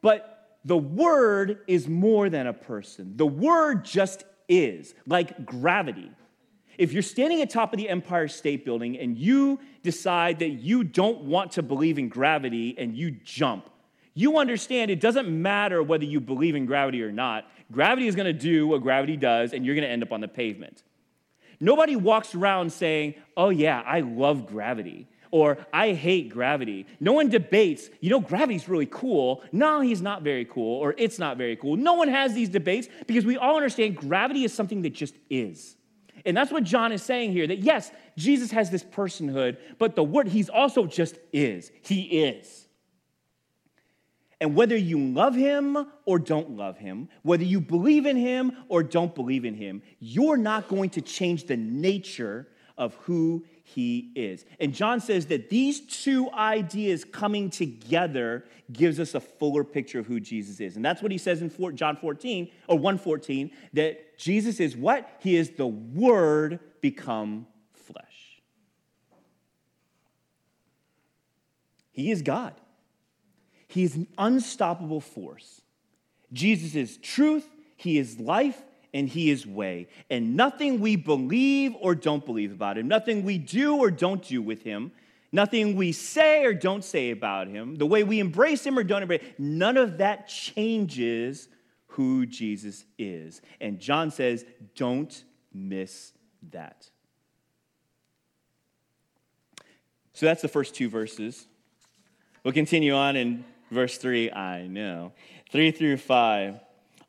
but 0.00 0.58
the 0.64 0.76
word 0.76 1.60
is 1.66 1.88
more 1.88 2.30
than 2.30 2.46
a 2.46 2.52
person. 2.52 3.16
The 3.16 3.26
word 3.26 3.84
just 3.84 4.24
is, 4.48 4.94
like 5.06 5.44
gravity. 5.44 6.10
If 6.78 6.92
you're 6.92 7.02
standing 7.02 7.40
atop 7.40 7.72
of 7.72 7.78
the 7.78 7.88
Empire 7.88 8.28
State 8.28 8.64
Building 8.64 8.98
and 8.98 9.16
you 9.16 9.60
decide 9.82 10.40
that 10.40 10.50
you 10.50 10.84
don't 10.84 11.22
want 11.22 11.52
to 11.52 11.62
believe 11.62 11.98
in 11.98 12.08
gravity 12.08 12.74
and 12.76 12.96
you 12.96 13.12
jump, 13.12 13.70
you 14.14 14.38
understand 14.38 14.90
it 14.90 15.00
doesn't 15.00 15.28
matter 15.28 15.82
whether 15.82 16.04
you 16.04 16.20
believe 16.20 16.54
in 16.54 16.66
gravity 16.66 17.02
or 17.02 17.12
not. 17.12 17.50
Gravity 17.72 18.06
is 18.06 18.14
going 18.14 18.26
to 18.26 18.32
do 18.32 18.66
what 18.66 18.82
gravity 18.82 19.16
does, 19.16 19.52
and 19.52 19.66
you're 19.66 19.74
going 19.74 19.86
to 19.86 19.90
end 19.90 20.02
up 20.02 20.12
on 20.12 20.20
the 20.20 20.28
pavement. 20.28 20.82
Nobody 21.60 21.96
walks 21.96 22.34
around 22.34 22.72
saying, 22.72 23.14
Oh, 23.36 23.50
yeah, 23.50 23.82
I 23.84 24.00
love 24.00 24.46
gravity, 24.46 25.08
or 25.30 25.58
I 25.72 25.92
hate 25.92 26.28
gravity. 26.28 26.86
No 27.00 27.12
one 27.12 27.28
debates, 27.28 27.90
you 28.00 28.10
know, 28.10 28.20
gravity's 28.20 28.68
really 28.68 28.86
cool. 28.86 29.42
No, 29.50 29.80
he's 29.80 30.02
not 30.02 30.22
very 30.22 30.44
cool, 30.44 30.78
or 30.78 30.94
it's 30.96 31.18
not 31.18 31.36
very 31.36 31.56
cool. 31.56 31.76
No 31.76 31.94
one 31.94 32.08
has 32.08 32.34
these 32.34 32.48
debates 32.48 32.88
because 33.06 33.24
we 33.24 33.36
all 33.36 33.56
understand 33.56 33.96
gravity 33.96 34.44
is 34.44 34.52
something 34.52 34.82
that 34.82 34.94
just 34.94 35.14
is. 35.28 35.76
And 36.24 36.36
that's 36.36 36.50
what 36.50 36.64
John 36.64 36.92
is 36.92 37.02
saying 37.02 37.32
here 37.32 37.46
that 37.46 37.58
yes, 37.58 37.90
Jesus 38.16 38.50
has 38.50 38.70
this 38.70 38.82
personhood, 38.82 39.58
but 39.78 39.94
the 39.94 40.02
word, 40.04 40.28
he's 40.28 40.48
also 40.48 40.86
just 40.86 41.18
is. 41.32 41.70
He 41.82 42.24
is. 42.24 42.66
And 44.40 44.54
whether 44.54 44.76
you 44.76 44.98
love 44.98 45.34
him 45.34 45.86
or 46.04 46.18
don't 46.18 46.50
love 46.50 46.76
him, 46.76 47.08
whether 47.22 47.44
you 47.44 47.60
believe 47.60 48.04
in 48.04 48.16
him 48.16 48.52
or 48.68 48.82
don't 48.82 49.14
believe 49.14 49.44
in 49.44 49.54
him, 49.54 49.82
you're 50.00 50.36
not 50.36 50.68
going 50.68 50.90
to 50.90 51.00
change 51.00 51.44
the 51.44 51.56
nature 51.56 52.48
of 52.76 52.94
who 52.96 53.44
he 53.66 54.12
is. 54.14 54.44
And 54.60 54.74
John 54.74 55.00
says 55.00 55.26
that 55.26 55.48
these 55.48 55.80
two 55.80 56.30
ideas 56.30 57.02
coming 57.02 57.48
together 57.48 58.44
gives 58.70 59.00
us 59.00 59.14
a 59.14 59.20
fuller 59.20 59.64
picture 59.64 59.98
of 59.98 60.06
who 60.06 60.20
Jesus 60.20 60.60
is. 60.60 60.76
And 60.76 60.84
that's 60.84 61.02
what 61.02 61.10
he 61.10 61.16
says 61.16 61.40
in 61.40 61.50
John 61.74 61.96
14 61.96 62.50
or 62.68 62.78
114 62.78 63.50
that 63.72 64.18
Jesus 64.18 64.60
is 64.60 64.76
what? 64.76 65.10
He 65.20 65.34
is 65.36 65.50
the 65.50 65.66
word 65.66 66.60
become 66.82 67.46
flesh. 67.72 68.42
He 71.90 72.10
is 72.10 72.20
God. 72.20 72.52
He 73.66 73.82
is 73.82 73.96
an 73.96 74.08
unstoppable 74.18 75.00
force. 75.00 75.62
Jesus 76.34 76.74
is 76.74 76.98
truth, 76.98 77.48
He 77.76 77.98
is 77.98 78.20
life, 78.20 78.62
and 78.94 79.08
He 79.08 79.28
is 79.28 79.46
way. 79.46 79.88
And 80.08 80.36
nothing 80.36 80.80
we 80.80 80.96
believe 80.96 81.74
or 81.80 81.94
don't 81.94 82.24
believe 82.24 82.52
about 82.52 82.78
Him, 82.78 82.88
nothing 82.88 83.24
we 83.24 83.36
do 83.36 83.76
or 83.76 83.90
don't 83.90 84.22
do 84.22 84.40
with 84.40 84.62
Him, 84.62 84.92
nothing 85.32 85.76
we 85.76 85.92
say 85.92 86.44
or 86.44 86.54
don't 86.54 86.84
say 86.84 87.10
about 87.10 87.48
Him, 87.48 87.74
the 87.74 87.84
way 87.84 88.04
we 88.04 88.20
embrace 88.20 88.64
Him 88.64 88.78
or 88.78 88.84
don't 88.84 89.02
embrace, 89.02 89.24
none 89.36 89.76
of 89.76 89.98
that 89.98 90.28
changes 90.28 91.48
who 91.88 92.24
Jesus 92.24 92.84
is. 92.96 93.42
And 93.60 93.78
John 93.78 94.10
says, 94.10 94.44
don't 94.74 95.24
miss 95.52 96.12
that. 96.50 96.88
So 100.12 100.26
that's 100.26 100.42
the 100.42 100.48
first 100.48 100.76
two 100.76 100.88
verses. 100.88 101.46
We'll 102.44 102.54
continue 102.54 102.94
on 102.94 103.16
in 103.16 103.44
verse 103.70 103.98
3. 103.98 104.30
I 104.30 104.66
know. 104.68 105.12
3 105.50 105.72
through 105.72 105.96
5. 105.96 106.60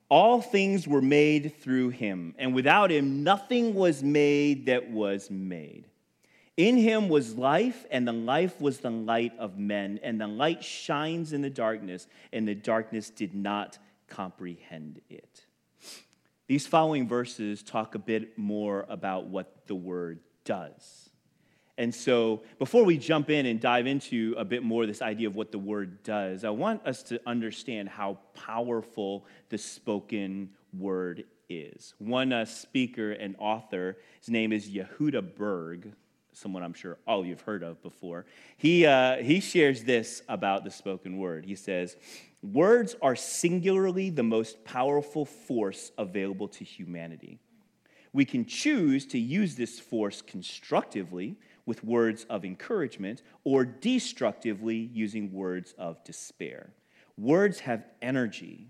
All 0.10 0.42
things 0.42 0.88
were 0.88 1.02
made 1.02 1.56
through 1.62 1.90
him, 1.90 2.36
and 2.38 2.54
without 2.54 2.92
him, 2.92 3.24
nothing 3.24 3.74
was 3.74 4.04
made 4.04 4.68
that 4.68 4.90
was 4.90 5.32
made. 5.32 5.86
In 6.58 6.78
him 6.78 7.10
was 7.10 7.36
life, 7.36 7.86
and 7.92 8.08
the 8.08 8.14
life 8.14 8.62
was 8.62 8.80
the 8.80 8.92
light 8.92 9.34
of 9.38 9.58
men, 9.58 10.00
and 10.04 10.22
the 10.22 10.28
light 10.28 10.64
shines 10.64 11.34
in 11.34 11.42
the 11.42 11.50
darkness, 11.50 12.08
and 12.32 12.48
the 12.48 12.56
darkness 12.56 13.10
did 13.10 13.34
not 13.34 13.78
comprehend 14.08 15.02
it. 15.10 15.46
These 16.48 16.68
following 16.68 17.08
verses 17.08 17.64
talk 17.64 17.96
a 17.96 18.00
bit 18.00 18.38
more 18.38 18.86
about 18.88 19.26
what 19.26 19.66
the 19.66 19.76
word 19.76 20.20
does. 20.44 21.10
And 21.78 21.94
so, 21.94 22.44
before 22.58 22.86
we 22.86 22.98
jump 22.98 23.30
in 23.30 23.46
and 23.46 23.60
dive 23.60 23.86
into 23.86 24.34
a 24.38 24.46
bit 24.46 24.64
more 24.64 24.86
this 24.86 25.02
idea 25.02 25.28
of 25.28 25.36
what 25.36 25.52
the 25.52 25.60
word 25.60 26.04
does, 26.04 26.46
I 26.46 26.50
want 26.50 26.86
us 26.88 27.04
to 27.04 27.20
understand 27.26 27.90
how 27.90 28.18
powerful 28.34 29.26
the 29.50 29.58
spoken 29.58 30.52
word 30.74 31.26
is. 31.50 31.94
One 32.00 32.32
uh, 32.32 32.46
speaker 32.46 33.12
and 33.12 33.36
author, 33.40 33.98
his 34.20 34.30
name 34.30 34.54
is 34.54 34.70
Yehuda 34.70 35.36
Berg, 35.36 35.92
someone 36.32 36.64
I'm 36.64 36.74
sure 36.74 36.98
all 37.06 37.20
of 37.20 37.26
you 37.26 37.34
have 37.34 37.42
heard 37.42 37.64
of 37.64 37.82
before. 37.82 38.26
He, 38.58 38.86
uh, 38.86 39.18
he 39.18 39.42
shares 39.42 39.84
this 39.84 40.22
about 40.30 40.64
the 40.64 40.72
spoken 40.72 41.18
word. 41.18 41.46
He 41.46 41.56
says, 41.56 41.98
Words 42.42 42.96
are 43.02 43.16
singularly 43.16 44.12
the 44.12 44.24
most 44.24 44.64
powerful 44.64 45.26
force 45.26 45.92
available 45.98 46.48
to 46.50 46.64
humanity. 46.64 47.40
We 48.14 48.24
can 48.24 48.46
choose 48.46 49.06
to 49.08 49.20
use 49.20 49.56
this 49.56 49.80
force 49.80 50.22
constructively 50.22 51.38
with 51.66 51.84
words 51.84 52.26
of 52.30 52.46
encouragement 52.46 53.22
or 53.44 53.66
destructively 53.66 54.90
using 54.94 55.32
words 55.32 55.74
of 55.78 56.04
despair. 56.04 56.72
Words 57.18 57.62
have 57.62 57.86
energy 58.02 58.70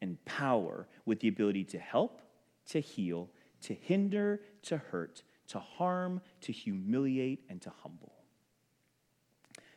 and 0.00 0.22
power 0.24 0.86
with 1.06 1.20
the 1.20 1.28
ability 1.28 1.64
to 1.64 1.78
help, 1.78 2.20
to 2.66 2.80
heal, 2.80 3.30
to 3.62 3.74
hinder, 3.74 4.40
to 4.62 4.76
hurt, 4.76 5.22
to 5.48 5.58
harm, 5.58 6.20
to 6.42 6.52
humiliate, 6.52 7.44
and 7.48 7.62
to 7.62 7.72
humble. 7.82 8.12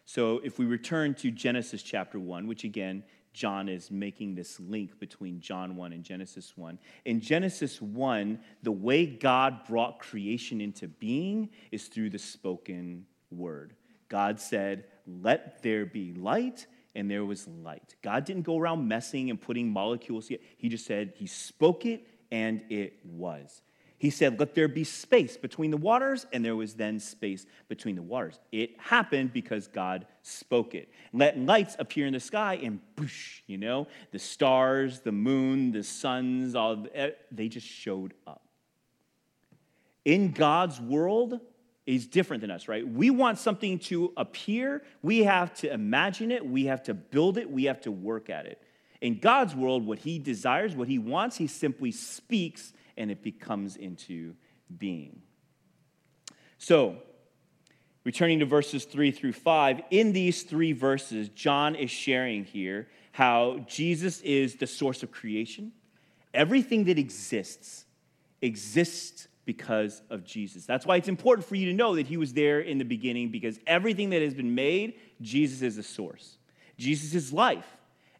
So 0.06 0.39
if 0.43 0.58
we 0.58 0.65
return 0.65 1.13
to 1.15 1.32
Genesis 1.32 1.84
chapter 1.84 2.19
1, 2.19 2.47
which 2.47 2.63
again 2.63 3.03
John 3.38 3.69
is 3.69 3.91
making 3.91 4.34
this 4.34 4.60
link 4.60 5.00
between 5.00 5.39
John 5.39 5.76
1 5.76 5.93
and 5.93 6.04
Genesis 6.04 6.58
1. 6.58 6.80
In 7.06 7.21
Genesis 7.21 7.80
1, 7.80 8.39
the 8.63 8.71
way 8.71 9.06
God 9.06 9.63
brought 9.67 10.00
creation 10.00 10.60
into 10.60 10.88
being 10.88 11.52
is 11.71 11.86
through 11.86 12.10
the 12.10 12.17
spoken 12.17 13.06
word. 13.30 13.76
God 14.10 14.39
said, 14.39 14.86
Let 15.06 15.62
there 15.62 15.86
be 15.86 16.13
light, 16.13 16.65
and 16.95 17.12
there 17.12 17.26
was 17.26 17.47
light. 17.47 17.93
God 18.02 18.26
didn't 18.26 18.41
go 18.41 18.58
around 18.58 18.88
messing 18.88 19.30
and 19.30 19.39
putting 19.39 19.69
molecules, 19.69 20.32
He 20.58 20.67
just 20.67 20.88
said, 20.88 21.13
He 21.15 21.28
spoke 21.28 21.86
it, 21.86 22.08
and 22.32 22.63
it 22.71 22.93
was. 23.06 23.62
He 23.98 24.10
said, 24.12 24.40
Let 24.40 24.54
there 24.54 24.68
be 24.68 24.84
space 24.84 25.38
between 25.38 25.72
the 25.72 25.78
waters, 25.78 26.26
and 26.32 26.46
there 26.46 26.56
was 26.56 26.76
then 26.76 27.00
space 27.00 27.46
between 27.68 27.96
the 27.96 28.02
waters. 28.02 28.40
It 28.52 28.80
happened 28.80 29.34
because 29.34 29.68
God 29.68 30.06
spoke 30.22 30.76
it. 30.76 30.90
Let 31.14 31.38
lights 31.38 31.76
appear 31.80 32.06
in 32.06 32.14
the 32.14 32.20
sky, 32.20 32.60
and 32.62 32.80
boosh, 32.96 33.42
you 33.48 33.58
know, 33.58 33.88
the 34.12 34.20
stars, 34.20 35.00
the 35.00 35.12
moon, 35.12 35.72
the 35.72 35.84
suns, 35.84 36.54
all 36.54 36.86
eh, 36.94 37.12
they 37.32 37.48
just 37.48 37.68
showed 37.68 38.14
up. 38.28 38.44
In 40.06 40.32
God's 40.32 40.80
world, 40.80 41.40
is 41.88 42.06
different 42.06 42.42
than 42.42 42.52
us, 42.52 42.68
right? 42.68 42.86
We 42.86 43.10
want 43.10 43.40
something 43.40 43.80
to 43.80 44.12
appear, 44.18 44.84
we 45.02 45.24
have 45.24 45.54
to 45.56 45.72
imagine 45.72 46.32
it, 46.32 46.46
we 46.46 46.66
have 46.66 46.84
to 46.84 46.94
build 46.94 47.38
it, 47.38 47.50
we 47.50 47.64
have 47.64 47.80
to 47.82 47.92
work 47.92 48.30
at 48.30 48.46
it. 48.46 48.62
In 49.00 49.20
God's 49.20 49.56
world, 49.56 49.86
what 49.86 50.00
He 50.00 50.20
desires, 50.20 50.76
what 50.76 50.90
He 50.90 51.00
wants, 51.00 51.38
He 51.38 51.48
simply 51.48 51.94
speaks 51.94 52.74
and 52.98 53.12
it 53.12 53.22
becomes 53.22 53.76
into 53.76 54.36
being. 54.78 55.22
So, 56.58 56.98
returning 58.04 58.40
to 58.40 58.46
verses 58.46 58.86
three 58.86 59.12
through 59.12 59.34
five, 59.34 59.82
in 59.92 60.14
these 60.14 60.44
three 60.44 60.74
verses, 60.74 61.30
John 61.30 61.76
is 61.76 61.92
sharing 61.92 62.46
here 62.46 62.88
how 63.12 63.66
Jesus 63.68 64.22
is 64.22 64.56
the 64.56 64.68
source 64.68 65.04
of 65.04 65.12
creation. 65.12 65.72
Everything 66.34 66.86
that 66.86 67.00
exists 67.00 67.86
exists 68.42 69.28
because 69.46 70.02
of 70.10 70.24
Jesus. 70.24 70.66
That's 70.66 70.86
why 70.86 70.98
it's 70.98 71.08
important 71.08 71.48
for 71.48 71.56
you 71.56 71.68
to 71.68 71.74
know 71.74 71.96
that 71.96 72.06
he 72.06 72.18
was 72.18 72.34
there 72.34 72.60
in 72.60 72.78
the 72.78 72.86
beginning 72.86 73.30
because 73.30 73.60
everything 73.66 74.10
that 74.12 74.22
has 74.22 74.34
been 74.34 74.54
made, 74.54 74.96
Jesus 75.22 75.62
is 75.62 75.78
the 75.78 75.84
source. 75.84 76.38
Jesus 76.78 77.16
is 77.16 77.34
life. 77.34 77.66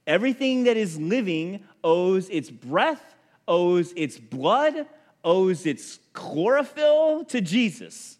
Everything 0.08 0.63
that 0.63 0.78
is 0.78 1.00
living 1.00 1.63
owes 1.84 2.30
its 2.30 2.50
breath 2.50 3.16
owes 3.47 3.93
its 3.95 4.17
blood, 4.17 4.88
owes 5.23 5.65
its 5.65 5.99
chlorophyll 6.13 7.25
to 7.25 7.41
Jesus. 7.41 8.17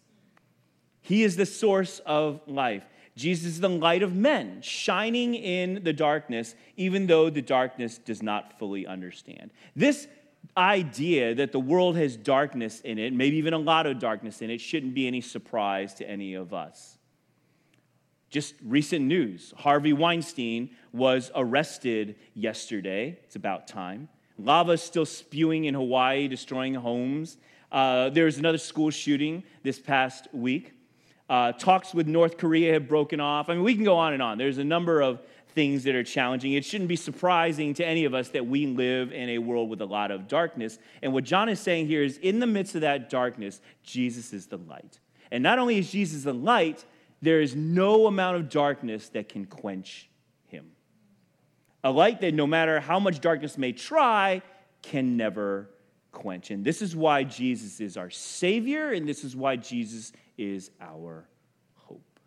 He 1.00 1.22
is 1.22 1.36
the 1.36 1.46
source 1.46 2.00
of 2.00 2.40
life. 2.46 2.84
Jesus 3.16 3.46
is 3.46 3.60
the 3.60 3.68
light 3.68 4.02
of 4.02 4.14
men, 4.14 4.62
shining 4.62 5.34
in 5.34 5.82
the 5.82 5.92
darkness, 5.92 6.54
even 6.76 7.06
though 7.06 7.30
the 7.30 7.42
darkness 7.42 7.98
does 7.98 8.22
not 8.22 8.58
fully 8.58 8.86
understand. 8.86 9.50
This 9.74 10.06
idea 10.56 11.34
that 11.34 11.52
the 11.52 11.58
world 11.58 11.96
has 11.96 12.16
darkness 12.16 12.80
in 12.80 12.98
it, 12.98 13.12
maybe 13.12 13.36
even 13.36 13.54
a 13.54 13.58
lot 13.58 13.86
of 13.86 13.98
darkness 13.98 14.40
in 14.40 14.50
it, 14.50 14.60
shouldn't 14.60 14.94
be 14.94 15.06
any 15.06 15.20
surprise 15.20 15.94
to 15.94 16.08
any 16.08 16.34
of 16.34 16.54
us. 16.54 16.98
Just 18.30 18.54
recent 18.64 19.04
news 19.06 19.54
Harvey 19.56 19.92
Weinstein 19.92 20.70
was 20.92 21.30
arrested 21.34 22.16
yesterday. 22.34 23.18
It's 23.24 23.36
about 23.36 23.66
time. 23.66 24.08
Lava 24.38 24.72
is 24.72 24.82
still 24.82 25.06
spewing 25.06 25.64
in 25.64 25.74
Hawaii, 25.74 26.28
destroying 26.28 26.74
homes. 26.74 27.36
Uh, 27.70 28.08
there 28.10 28.24
was 28.24 28.38
another 28.38 28.58
school 28.58 28.90
shooting 28.90 29.42
this 29.62 29.78
past 29.78 30.28
week. 30.32 30.72
Uh, 31.28 31.52
talks 31.52 31.92
with 31.92 32.06
North 32.06 32.38
Korea 32.38 32.72
have 32.72 32.88
broken 32.88 33.20
off. 33.20 33.50
I 33.50 33.54
mean, 33.54 33.62
we 33.62 33.74
can 33.74 33.84
go 33.84 33.96
on 33.96 34.14
and 34.14 34.22
on. 34.22 34.38
There's 34.38 34.58
a 34.58 34.64
number 34.64 35.02
of 35.02 35.20
things 35.48 35.84
that 35.84 35.94
are 35.94 36.04
challenging. 36.04 36.52
It 36.52 36.64
shouldn't 36.64 36.88
be 36.88 36.96
surprising 36.96 37.74
to 37.74 37.84
any 37.84 38.04
of 38.04 38.14
us 38.14 38.28
that 38.30 38.46
we 38.46 38.66
live 38.66 39.12
in 39.12 39.28
a 39.30 39.38
world 39.38 39.68
with 39.68 39.80
a 39.82 39.86
lot 39.86 40.10
of 40.10 40.28
darkness. 40.28 40.78
And 41.02 41.12
what 41.12 41.24
John 41.24 41.48
is 41.48 41.60
saying 41.60 41.88
here 41.88 42.02
is 42.02 42.16
in 42.18 42.38
the 42.38 42.46
midst 42.46 42.74
of 42.76 42.82
that 42.82 43.10
darkness, 43.10 43.60
Jesus 43.82 44.32
is 44.32 44.46
the 44.46 44.58
light. 44.58 45.00
And 45.30 45.42
not 45.42 45.58
only 45.58 45.78
is 45.78 45.90
Jesus 45.90 46.22
the 46.22 46.32
light, 46.32 46.84
there 47.20 47.40
is 47.40 47.54
no 47.54 48.06
amount 48.06 48.36
of 48.36 48.48
darkness 48.48 49.08
that 49.10 49.28
can 49.28 49.44
quench 49.44 50.07
a 51.84 51.90
light 51.90 52.20
that 52.20 52.34
no 52.34 52.46
matter 52.46 52.80
how 52.80 52.98
much 52.98 53.20
darkness 53.20 53.56
may 53.56 53.72
try, 53.72 54.42
can 54.82 55.16
never 55.16 55.70
quench. 56.12 56.50
And 56.50 56.64
this 56.64 56.82
is 56.82 56.96
why 56.96 57.24
Jesus 57.24 57.80
is 57.80 57.96
our 57.96 58.10
Savior, 58.10 58.90
and 58.90 59.08
this 59.08 59.24
is 59.24 59.36
why 59.36 59.56
Jesus 59.56 60.12
is 60.36 60.70
our 60.80 61.28
hope. 61.74 62.20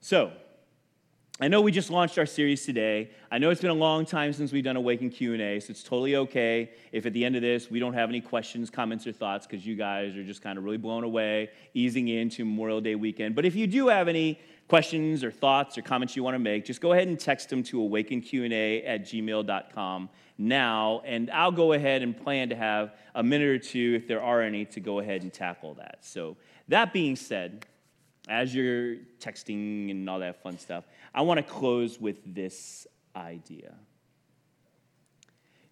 So, 0.00 0.32
I 1.40 1.48
know 1.48 1.60
we 1.60 1.72
just 1.72 1.90
launched 1.90 2.16
our 2.16 2.26
series 2.26 2.64
today. 2.64 3.10
I 3.28 3.38
know 3.38 3.50
it's 3.50 3.60
been 3.60 3.70
a 3.70 3.74
long 3.74 4.06
time 4.06 4.32
since 4.32 4.52
we've 4.52 4.62
done 4.62 4.76
Awaken 4.76 5.10
Q&A, 5.10 5.58
so 5.58 5.72
it's 5.72 5.82
totally 5.82 6.14
okay 6.14 6.70
if 6.92 7.06
at 7.06 7.12
the 7.12 7.24
end 7.24 7.34
of 7.34 7.42
this 7.42 7.68
we 7.68 7.80
don't 7.80 7.94
have 7.94 8.08
any 8.08 8.20
questions, 8.20 8.70
comments, 8.70 9.04
or 9.04 9.12
thoughts 9.12 9.44
because 9.44 9.66
you 9.66 9.74
guys 9.74 10.16
are 10.16 10.22
just 10.22 10.42
kind 10.42 10.58
of 10.58 10.64
really 10.64 10.76
blown 10.76 11.02
away, 11.02 11.50
easing 11.74 12.06
into 12.06 12.44
Memorial 12.44 12.80
Day 12.80 12.94
weekend. 12.94 13.34
But 13.34 13.44
if 13.44 13.56
you 13.56 13.66
do 13.66 13.88
have 13.88 14.06
any 14.06 14.38
questions 14.68 15.22
or 15.22 15.30
thoughts 15.30 15.76
or 15.76 15.82
comments 15.82 16.16
you 16.16 16.22
want 16.22 16.34
to 16.34 16.38
make, 16.38 16.64
just 16.64 16.80
go 16.80 16.92
ahead 16.92 17.08
and 17.08 17.18
text 17.18 17.48
them 17.50 17.62
to 17.64 17.78
awakenqa 17.78 18.82
at 18.86 19.02
gmail.com 19.02 20.08
now, 20.36 21.02
and 21.04 21.30
I'll 21.30 21.52
go 21.52 21.72
ahead 21.72 22.02
and 22.02 22.16
plan 22.16 22.48
to 22.48 22.56
have 22.56 22.94
a 23.14 23.22
minute 23.22 23.48
or 23.48 23.58
two, 23.58 23.94
if 23.96 24.08
there 24.08 24.22
are 24.22 24.42
any, 24.42 24.64
to 24.66 24.80
go 24.80 24.98
ahead 24.98 25.22
and 25.22 25.32
tackle 25.32 25.74
that. 25.74 25.98
So, 26.00 26.36
that 26.68 26.92
being 26.92 27.14
said, 27.14 27.66
as 28.28 28.54
you're 28.54 28.96
texting 29.20 29.90
and 29.90 30.08
all 30.08 30.18
that 30.20 30.42
fun 30.42 30.58
stuff, 30.58 30.84
I 31.14 31.22
want 31.22 31.38
to 31.38 31.44
close 31.44 32.00
with 32.00 32.34
this 32.34 32.86
idea. 33.14 33.74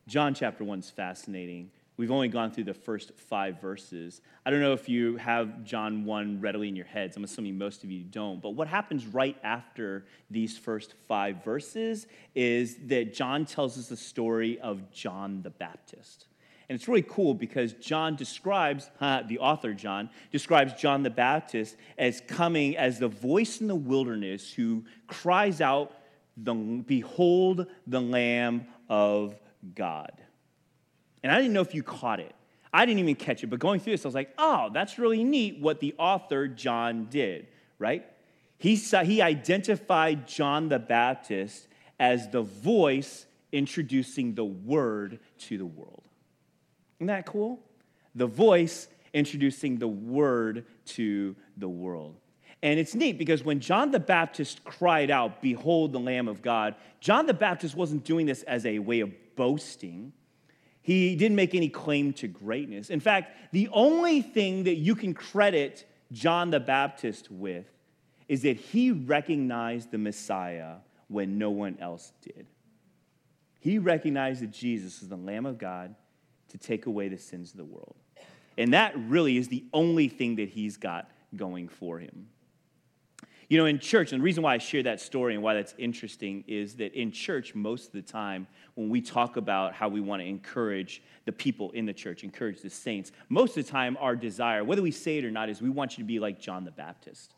John 0.06 0.34
chapter 0.34 0.62
1 0.62 0.80
is 0.80 0.90
fascinating. 0.90 1.70
We've 2.02 2.10
only 2.10 2.26
gone 2.26 2.50
through 2.50 2.64
the 2.64 2.74
first 2.74 3.12
five 3.16 3.60
verses. 3.60 4.22
I 4.44 4.50
don't 4.50 4.58
know 4.58 4.72
if 4.72 4.88
you 4.88 5.18
have 5.18 5.62
John 5.62 6.04
1 6.04 6.40
readily 6.40 6.66
in 6.66 6.74
your 6.74 6.84
heads. 6.84 7.16
I'm 7.16 7.22
assuming 7.22 7.56
most 7.56 7.84
of 7.84 7.92
you 7.92 8.02
don't. 8.02 8.42
But 8.42 8.56
what 8.56 8.66
happens 8.66 9.06
right 9.06 9.36
after 9.44 10.04
these 10.28 10.58
first 10.58 10.94
five 11.06 11.44
verses 11.44 12.08
is 12.34 12.74
that 12.86 13.14
John 13.14 13.44
tells 13.44 13.78
us 13.78 13.86
the 13.86 13.96
story 13.96 14.58
of 14.58 14.90
John 14.90 15.42
the 15.42 15.50
Baptist. 15.50 16.26
And 16.68 16.74
it's 16.74 16.88
really 16.88 17.02
cool 17.02 17.34
because 17.34 17.74
John 17.74 18.16
describes, 18.16 18.90
the 19.00 19.38
author 19.38 19.72
John, 19.72 20.10
describes 20.32 20.74
John 20.74 21.04
the 21.04 21.10
Baptist 21.10 21.76
as 21.96 22.20
coming 22.26 22.76
as 22.76 22.98
the 22.98 23.06
voice 23.06 23.60
in 23.60 23.68
the 23.68 23.76
wilderness 23.76 24.52
who 24.52 24.82
cries 25.06 25.60
out, 25.60 25.92
Behold 26.34 27.68
the 27.86 28.00
Lamb 28.00 28.66
of 28.88 29.38
God. 29.76 30.20
And 31.22 31.30
I 31.30 31.38
didn't 31.38 31.52
know 31.52 31.60
if 31.60 31.74
you 31.74 31.82
caught 31.82 32.20
it. 32.20 32.34
I 32.72 32.86
didn't 32.86 33.00
even 33.00 33.14
catch 33.14 33.44
it, 33.44 33.48
but 33.48 33.58
going 33.58 33.80
through 33.80 33.92
this, 33.92 34.04
I 34.04 34.08
was 34.08 34.14
like, 34.14 34.32
oh, 34.38 34.70
that's 34.72 34.98
really 34.98 35.24
neat 35.24 35.60
what 35.60 35.80
the 35.80 35.94
author 35.98 36.48
John 36.48 37.06
did, 37.10 37.48
right? 37.78 38.04
He, 38.58 38.76
saw, 38.76 39.02
he 39.02 39.20
identified 39.20 40.26
John 40.26 40.68
the 40.68 40.78
Baptist 40.78 41.68
as 42.00 42.28
the 42.30 42.42
voice 42.42 43.26
introducing 43.52 44.34
the 44.34 44.44
word 44.44 45.18
to 45.40 45.58
the 45.58 45.66
world. 45.66 46.02
Isn't 46.98 47.08
that 47.08 47.26
cool? 47.26 47.60
The 48.14 48.26
voice 48.26 48.88
introducing 49.12 49.78
the 49.78 49.88
word 49.88 50.64
to 50.86 51.36
the 51.56 51.68
world. 51.68 52.16
And 52.62 52.78
it's 52.78 52.94
neat 52.94 53.18
because 53.18 53.42
when 53.42 53.60
John 53.60 53.90
the 53.90 54.00
Baptist 54.00 54.64
cried 54.64 55.10
out, 55.10 55.42
Behold 55.42 55.92
the 55.92 55.98
Lamb 55.98 56.28
of 56.28 56.42
God, 56.42 56.76
John 57.00 57.26
the 57.26 57.34
Baptist 57.34 57.74
wasn't 57.74 58.04
doing 58.04 58.24
this 58.24 58.44
as 58.44 58.64
a 58.64 58.78
way 58.78 59.00
of 59.00 59.10
boasting. 59.34 60.12
He 60.82 61.14
didn't 61.14 61.36
make 61.36 61.54
any 61.54 61.68
claim 61.68 62.12
to 62.14 62.28
greatness. 62.28 62.90
In 62.90 63.00
fact, 63.00 63.52
the 63.52 63.68
only 63.72 64.20
thing 64.20 64.64
that 64.64 64.74
you 64.74 64.94
can 64.94 65.14
credit 65.14 65.86
John 66.10 66.50
the 66.50 66.60
Baptist 66.60 67.30
with 67.30 67.66
is 68.28 68.42
that 68.42 68.56
he 68.56 68.90
recognized 68.90 69.90
the 69.90 69.98
Messiah 69.98 70.76
when 71.08 71.38
no 71.38 71.50
one 71.50 71.78
else 71.80 72.12
did. 72.22 72.46
He 73.60 73.78
recognized 73.78 74.42
that 74.42 74.50
Jesus 74.50 75.02
is 75.02 75.08
the 75.08 75.16
Lamb 75.16 75.46
of 75.46 75.58
God 75.58 75.94
to 76.48 76.58
take 76.58 76.86
away 76.86 77.08
the 77.08 77.18
sins 77.18 77.52
of 77.52 77.58
the 77.58 77.64
world. 77.64 77.94
And 78.58 78.74
that 78.74 78.94
really 78.98 79.36
is 79.36 79.48
the 79.48 79.64
only 79.72 80.08
thing 80.08 80.36
that 80.36 80.48
he's 80.48 80.76
got 80.76 81.10
going 81.36 81.68
for 81.68 81.98
him. 81.98 82.28
You 83.52 83.58
know, 83.58 83.66
in 83.66 83.78
church, 83.80 84.12
and 84.12 84.22
the 84.22 84.24
reason 84.24 84.42
why 84.42 84.54
I 84.54 84.56
share 84.56 84.82
that 84.84 84.98
story 84.98 85.34
and 85.34 85.42
why 85.42 85.52
that's 85.52 85.74
interesting 85.76 86.42
is 86.48 86.74
that 86.76 86.94
in 86.98 87.12
church, 87.12 87.54
most 87.54 87.88
of 87.88 87.92
the 87.92 88.00
time, 88.00 88.46
when 88.76 88.88
we 88.88 89.02
talk 89.02 89.36
about 89.36 89.74
how 89.74 89.90
we 89.90 90.00
want 90.00 90.22
to 90.22 90.26
encourage 90.26 91.02
the 91.26 91.32
people 91.32 91.70
in 91.72 91.84
the 91.84 91.92
church, 91.92 92.24
encourage 92.24 92.62
the 92.62 92.70
saints, 92.70 93.12
most 93.28 93.58
of 93.58 93.66
the 93.66 93.70
time, 93.70 93.98
our 94.00 94.16
desire, 94.16 94.64
whether 94.64 94.80
we 94.80 94.90
say 94.90 95.18
it 95.18 95.24
or 95.26 95.30
not, 95.30 95.50
is 95.50 95.60
we 95.60 95.68
want 95.68 95.98
you 95.98 96.02
to 96.02 96.08
be 96.08 96.18
like 96.18 96.40
John 96.40 96.64
the 96.64 96.70
Baptist. 96.70 97.34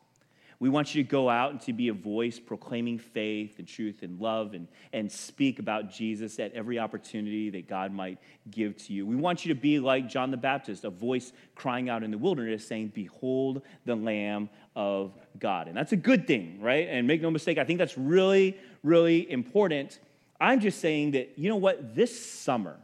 We 0.64 0.70
want 0.70 0.94
you 0.94 1.04
to 1.04 1.06
go 1.06 1.28
out 1.28 1.50
and 1.50 1.60
to 1.60 1.74
be 1.74 1.88
a 1.88 1.92
voice 1.92 2.40
proclaiming 2.40 2.98
faith 2.98 3.58
and 3.58 3.68
truth 3.68 4.02
and 4.02 4.18
love 4.18 4.54
and, 4.54 4.66
and 4.94 5.12
speak 5.12 5.58
about 5.58 5.90
Jesus 5.90 6.38
at 6.38 6.54
every 6.54 6.78
opportunity 6.78 7.50
that 7.50 7.68
God 7.68 7.92
might 7.92 8.16
give 8.50 8.74
to 8.86 8.94
you. 8.94 9.06
We 9.06 9.14
want 9.14 9.44
you 9.44 9.52
to 9.52 9.60
be 9.60 9.78
like 9.78 10.08
John 10.08 10.30
the 10.30 10.38
Baptist, 10.38 10.84
a 10.84 10.88
voice 10.88 11.34
crying 11.54 11.90
out 11.90 12.02
in 12.02 12.10
the 12.10 12.16
wilderness 12.16 12.66
saying, 12.66 12.92
Behold 12.94 13.60
the 13.84 13.94
Lamb 13.94 14.48
of 14.74 15.12
God. 15.38 15.68
And 15.68 15.76
that's 15.76 15.92
a 15.92 15.96
good 15.96 16.26
thing, 16.26 16.58
right? 16.62 16.88
And 16.88 17.06
make 17.06 17.20
no 17.20 17.30
mistake, 17.30 17.58
I 17.58 17.64
think 17.64 17.78
that's 17.78 17.98
really, 17.98 18.56
really 18.82 19.30
important. 19.30 19.98
I'm 20.40 20.60
just 20.60 20.80
saying 20.80 21.10
that, 21.10 21.34
you 21.36 21.50
know 21.50 21.56
what, 21.56 21.94
this 21.94 22.24
summer, 22.24 22.78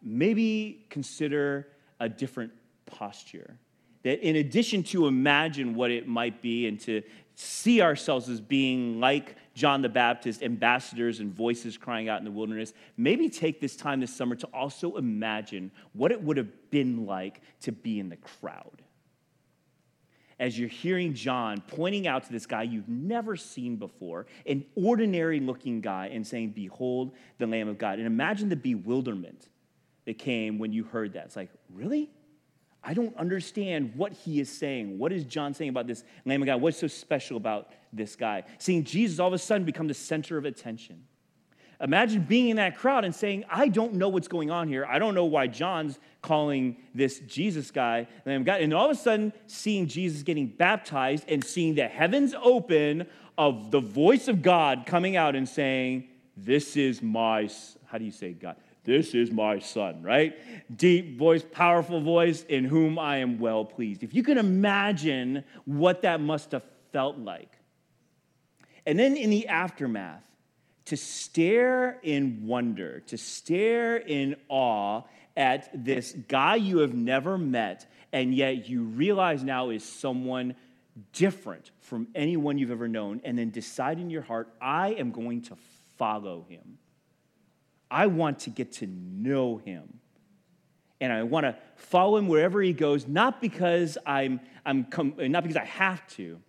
maybe 0.00 0.86
consider 0.90 1.66
a 1.98 2.08
different 2.08 2.52
posture 2.86 3.58
that 4.02 4.20
in 4.26 4.36
addition 4.36 4.82
to 4.84 5.06
imagine 5.06 5.74
what 5.74 5.90
it 5.90 6.06
might 6.06 6.42
be 6.42 6.66
and 6.66 6.80
to 6.80 7.02
see 7.34 7.82
ourselves 7.82 8.28
as 8.28 8.40
being 8.40 8.98
like 8.98 9.36
John 9.54 9.82
the 9.82 9.88
Baptist, 9.88 10.42
ambassadors 10.42 11.20
and 11.20 11.32
voices 11.32 11.76
crying 11.76 12.08
out 12.08 12.18
in 12.18 12.24
the 12.24 12.30
wilderness, 12.30 12.72
maybe 12.96 13.28
take 13.28 13.60
this 13.60 13.76
time 13.76 14.00
this 14.00 14.14
summer 14.14 14.34
to 14.36 14.46
also 14.48 14.96
imagine 14.96 15.70
what 15.92 16.12
it 16.12 16.22
would 16.22 16.36
have 16.36 16.70
been 16.70 17.06
like 17.06 17.40
to 17.60 17.72
be 17.72 18.00
in 18.00 18.08
the 18.08 18.16
crowd. 18.16 18.82
As 20.38 20.58
you're 20.58 20.68
hearing 20.68 21.14
John 21.14 21.62
pointing 21.66 22.06
out 22.06 22.24
to 22.24 22.32
this 22.32 22.44
guy 22.44 22.64
you've 22.64 22.88
never 22.88 23.36
seen 23.36 23.76
before, 23.76 24.26
an 24.46 24.66
ordinary 24.74 25.40
looking 25.40 25.80
guy, 25.80 26.10
and 26.12 26.26
saying, 26.26 26.50
Behold 26.50 27.12
the 27.38 27.46
Lamb 27.46 27.68
of 27.68 27.78
God. 27.78 27.98
And 27.98 28.06
imagine 28.06 28.50
the 28.50 28.56
bewilderment 28.56 29.48
that 30.04 30.18
came 30.18 30.58
when 30.58 30.72
you 30.72 30.84
heard 30.84 31.14
that. 31.14 31.26
It's 31.26 31.36
like, 31.36 31.50
really? 31.72 32.10
I 32.88 32.94
don't 32.94 33.16
understand 33.16 33.94
what 33.96 34.12
he 34.12 34.38
is 34.38 34.48
saying. 34.48 34.96
What 34.96 35.12
is 35.12 35.24
John 35.24 35.54
saying 35.54 35.70
about 35.70 35.88
this 35.88 36.04
Lamb 36.24 36.40
of 36.40 36.46
God? 36.46 36.60
What's 36.60 36.78
so 36.78 36.86
special 36.86 37.36
about 37.36 37.72
this 37.92 38.14
guy? 38.14 38.44
Seeing 38.58 38.84
Jesus 38.84 39.18
all 39.18 39.26
of 39.26 39.32
a 39.32 39.38
sudden 39.38 39.64
become 39.64 39.88
the 39.88 39.94
center 39.94 40.38
of 40.38 40.44
attention. 40.44 41.02
Imagine 41.80 42.22
being 42.22 42.50
in 42.50 42.56
that 42.56 42.78
crowd 42.78 43.04
and 43.04 43.12
saying, 43.12 43.44
I 43.50 43.68
don't 43.68 43.94
know 43.94 44.08
what's 44.08 44.28
going 44.28 44.52
on 44.52 44.68
here. 44.68 44.86
I 44.88 45.00
don't 45.00 45.16
know 45.16 45.24
why 45.24 45.48
John's 45.48 45.98
calling 46.22 46.76
this 46.94 47.18
Jesus 47.18 47.72
guy 47.72 48.06
Lamb 48.24 48.42
of 48.42 48.46
God. 48.46 48.60
And 48.60 48.72
all 48.72 48.88
of 48.88 48.96
a 48.96 49.00
sudden, 49.00 49.32
seeing 49.48 49.88
Jesus 49.88 50.22
getting 50.22 50.46
baptized 50.46 51.24
and 51.28 51.44
seeing 51.44 51.74
the 51.74 51.88
heavens 51.88 52.36
open 52.40 53.08
of 53.36 53.72
the 53.72 53.80
voice 53.80 54.28
of 54.28 54.42
God 54.42 54.84
coming 54.86 55.16
out 55.16 55.34
and 55.34 55.48
saying, 55.48 56.06
This 56.36 56.76
is 56.76 57.02
my, 57.02 57.50
how 57.86 57.98
do 57.98 58.04
you 58.04 58.12
say 58.12 58.32
God? 58.32 58.54
This 58.86 59.14
is 59.14 59.32
my 59.32 59.58
son, 59.58 60.02
right? 60.02 60.34
Deep 60.74 61.18
voice, 61.18 61.44
powerful 61.50 62.00
voice, 62.00 62.44
in 62.44 62.64
whom 62.64 62.98
I 62.98 63.18
am 63.18 63.38
well 63.38 63.64
pleased. 63.64 64.04
If 64.04 64.14
you 64.14 64.22
can 64.22 64.38
imagine 64.38 65.44
what 65.64 66.02
that 66.02 66.20
must 66.20 66.52
have 66.52 66.62
felt 66.92 67.18
like. 67.18 67.50
And 68.86 68.98
then 68.98 69.16
in 69.16 69.30
the 69.30 69.48
aftermath, 69.48 70.22
to 70.86 70.96
stare 70.96 71.98
in 72.04 72.46
wonder, 72.46 73.00
to 73.08 73.18
stare 73.18 73.96
in 73.96 74.36
awe 74.48 75.02
at 75.36 75.68
this 75.74 76.12
guy 76.28 76.54
you 76.54 76.78
have 76.78 76.94
never 76.94 77.36
met, 77.36 77.90
and 78.12 78.32
yet 78.32 78.68
you 78.68 78.84
realize 78.84 79.42
now 79.42 79.70
is 79.70 79.84
someone 79.84 80.54
different 81.12 81.72
from 81.80 82.06
anyone 82.14 82.56
you've 82.56 82.70
ever 82.70 82.86
known, 82.86 83.20
and 83.24 83.36
then 83.36 83.50
decide 83.50 83.98
in 83.98 84.10
your 84.10 84.22
heart, 84.22 84.48
I 84.60 84.90
am 84.90 85.10
going 85.10 85.42
to 85.42 85.56
follow 85.98 86.46
him. 86.48 86.78
I 87.90 88.06
want 88.06 88.40
to 88.40 88.50
get 88.50 88.72
to 88.74 88.86
know 88.86 89.58
him. 89.58 90.00
And 91.00 91.12
I 91.12 91.22
want 91.24 91.44
to 91.44 91.56
follow 91.76 92.16
him 92.16 92.26
wherever 92.26 92.62
he 92.62 92.72
goes, 92.72 93.06
not 93.06 93.40
because 93.40 93.98
I'm, 94.06 94.40
I'm 94.64 94.84
com- 94.84 95.14
not 95.18 95.42
because 95.42 95.56
I 95.56 95.64
have 95.64 96.06
to, 96.14 96.40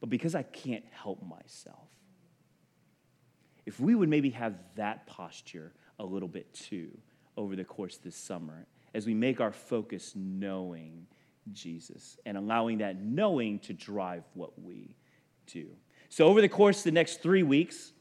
but 0.00 0.10
because 0.10 0.34
I 0.34 0.42
can't 0.42 0.84
help 0.90 1.22
myself. 1.22 1.88
If 3.66 3.78
we 3.78 3.94
would 3.94 4.08
maybe 4.08 4.30
have 4.30 4.54
that 4.76 5.06
posture 5.06 5.72
a 5.98 6.04
little 6.04 6.28
bit 6.28 6.52
too 6.54 6.90
over 7.36 7.54
the 7.54 7.64
course 7.64 7.98
this 7.98 8.16
summer, 8.16 8.66
as 8.94 9.06
we 9.06 9.14
make 9.14 9.40
our 9.40 9.52
focus 9.52 10.14
knowing 10.16 11.06
Jesus 11.52 12.18
and 12.26 12.36
allowing 12.36 12.78
that 12.78 13.00
knowing 13.00 13.58
to 13.60 13.72
drive 13.72 14.24
what 14.34 14.60
we 14.60 14.96
do. 15.46 15.68
So, 16.08 16.26
over 16.26 16.40
the 16.40 16.48
course 16.48 16.78
of 16.78 16.84
the 16.84 16.92
next 16.92 17.22
three 17.22 17.42
weeks, 17.42 17.92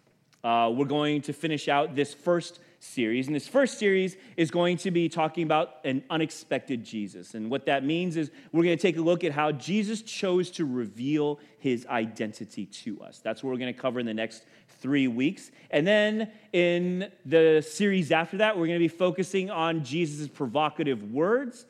uh, 0.48 0.70
we're 0.70 0.86
going 0.86 1.22
to 1.22 1.34
finish 1.34 1.68
out 1.68 1.94
this 1.94 2.14
first 2.14 2.62
series. 2.80 3.28
And 3.28 3.36
this 3.36 3.50
first 3.50 3.78
series 3.78 4.16
is 4.38 4.50
going 4.50 4.78
to 4.78 4.92
be 4.92 5.10
talking 5.10 5.44
about 5.44 5.76
an 5.84 6.06
unexpected 6.10 6.86
Jesus. 6.86 7.34
And 7.34 7.52
what 7.52 7.66
that 7.66 7.84
means 7.84 8.16
is 8.16 8.32
we're 8.54 8.64
going 8.64 8.78
to 8.78 8.82
take 8.82 8.96
a 8.96 9.02
look 9.02 9.26
at 9.26 9.34
how 9.34 9.52
Jesus 9.52 10.02
chose 10.02 10.50
to 10.52 10.64
reveal 10.64 11.42
his 11.60 11.86
identity 11.88 12.66
to 12.66 13.02
us. 13.02 13.20
That's 13.20 13.44
what 13.44 13.50
we're 13.50 13.60
going 13.60 13.74
to 13.74 13.80
cover 13.80 14.00
in 14.00 14.06
the 14.06 14.14
next 14.14 14.46
three 14.80 15.10
weeks. 15.10 15.52
And 15.70 15.86
then 15.86 16.32
in 16.54 17.12
the 17.26 17.62
series 17.62 18.14
after 18.14 18.38
that, 18.38 18.58
we're 18.58 18.68
going 18.68 18.80
to 18.80 18.86
be 18.86 18.88
focusing 18.88 19.52
on 19.52 19.84
Jesus' 19.84 20.30
provocative 20.30 21.12
words, 21.12 21.66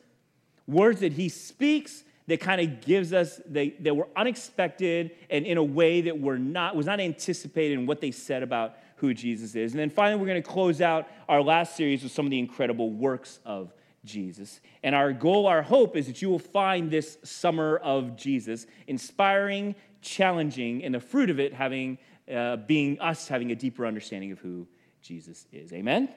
words 0.68 1.00
that 1.00 1.14
he 1.14 1.28
speaks 1.28 2.04
that 2.28 2.40
kind 2.40 2.60
of 2.60 2.82
gives 2.82 3.12
us 3.12 3.40
they, 3.46 3.70
that 3.80 3.96
were 3.96 4.06
unexpected 4.14 5.12
and 5.30 5.46
in 5.46 5.56
a 5.56 5.64
way 5.64 6.02
that 6.02 6.20
were 6.20 6.38
not 6.38 6.76
was 6.76 6.86
not 6.86 7.00
anticipated 7.00 7.78
in 7.78 7.86
what 7.86 8.00
they 8.00 8.10
said 8.10 8.42
about 8.42 8.76
who 8.96 9.14
Jesus 9.14 9.54
is. 9.54 9.72
And 9.72 9.80
then 9.80 9.90
finally, 9.90 10.20
we're 10.20 10.26
going 10.26 10.42
to 10.42 10.48
close 10.48 10.80
out 10.80 11.08
our 11.28 11.42
last 11.42 11.76
series 11.76 12.02
with 12.02 12.12
some 12.12 12.26
of 12.26 12.30
the 12.30 12.38
incredible 12.38 12.90
works 12.90 13.40
of 13.44 13.72
Jesus. 14.04 14.60
And 14.82 14.94
our 14.94 15.12
goal, 15.12 15.46
our 15.46 15.62
hope 15.62 15.96
is 15.96 16.06
that 16.06 16.20
you 16.20 16.28
will 16.28 16.38
find 16.38 16.90
this 16.90 17.18
summer 17.24 17.78
of 17.78 18.16
Jesus 18.16 18.66
inspiring, 18.86 19.74
challenging, 20.02 20.84
and 20.84 20.94
the 20.94 21.00
fruit 21.00 21.30
of 21.30 21.40
it 21.40 21.54
having 21.54 21.98
uh, 22.32 22.56
being 22.56 23.00
us 23.00 23.26
having 23.26 23.52
a 23.52 23.54
deeper 23.54 23.86
understanding 23.86 24.32
of 24.32 24.38
who 24.38 24.68
Jesus 25.00 25.46
is. 25.50 25.72
Amen. 25.72 26.10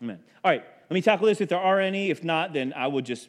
Amen. 0.00 0.20
All 0.44 0.52
right, 0.52 0.62
let 0.88 0.94
me 0.94 1.02
tackle 1.02 1.26
this 1.26 1.40
if 1.40 1.48
there 1.48 1.58
are 1.58 1.80
any. 1.80 2.10
If 2.10 2.22
not, 2.22 2.52
then 2.52 2.72
I 2.76 2.86
will 2.86 3.00
just 3.00 3.28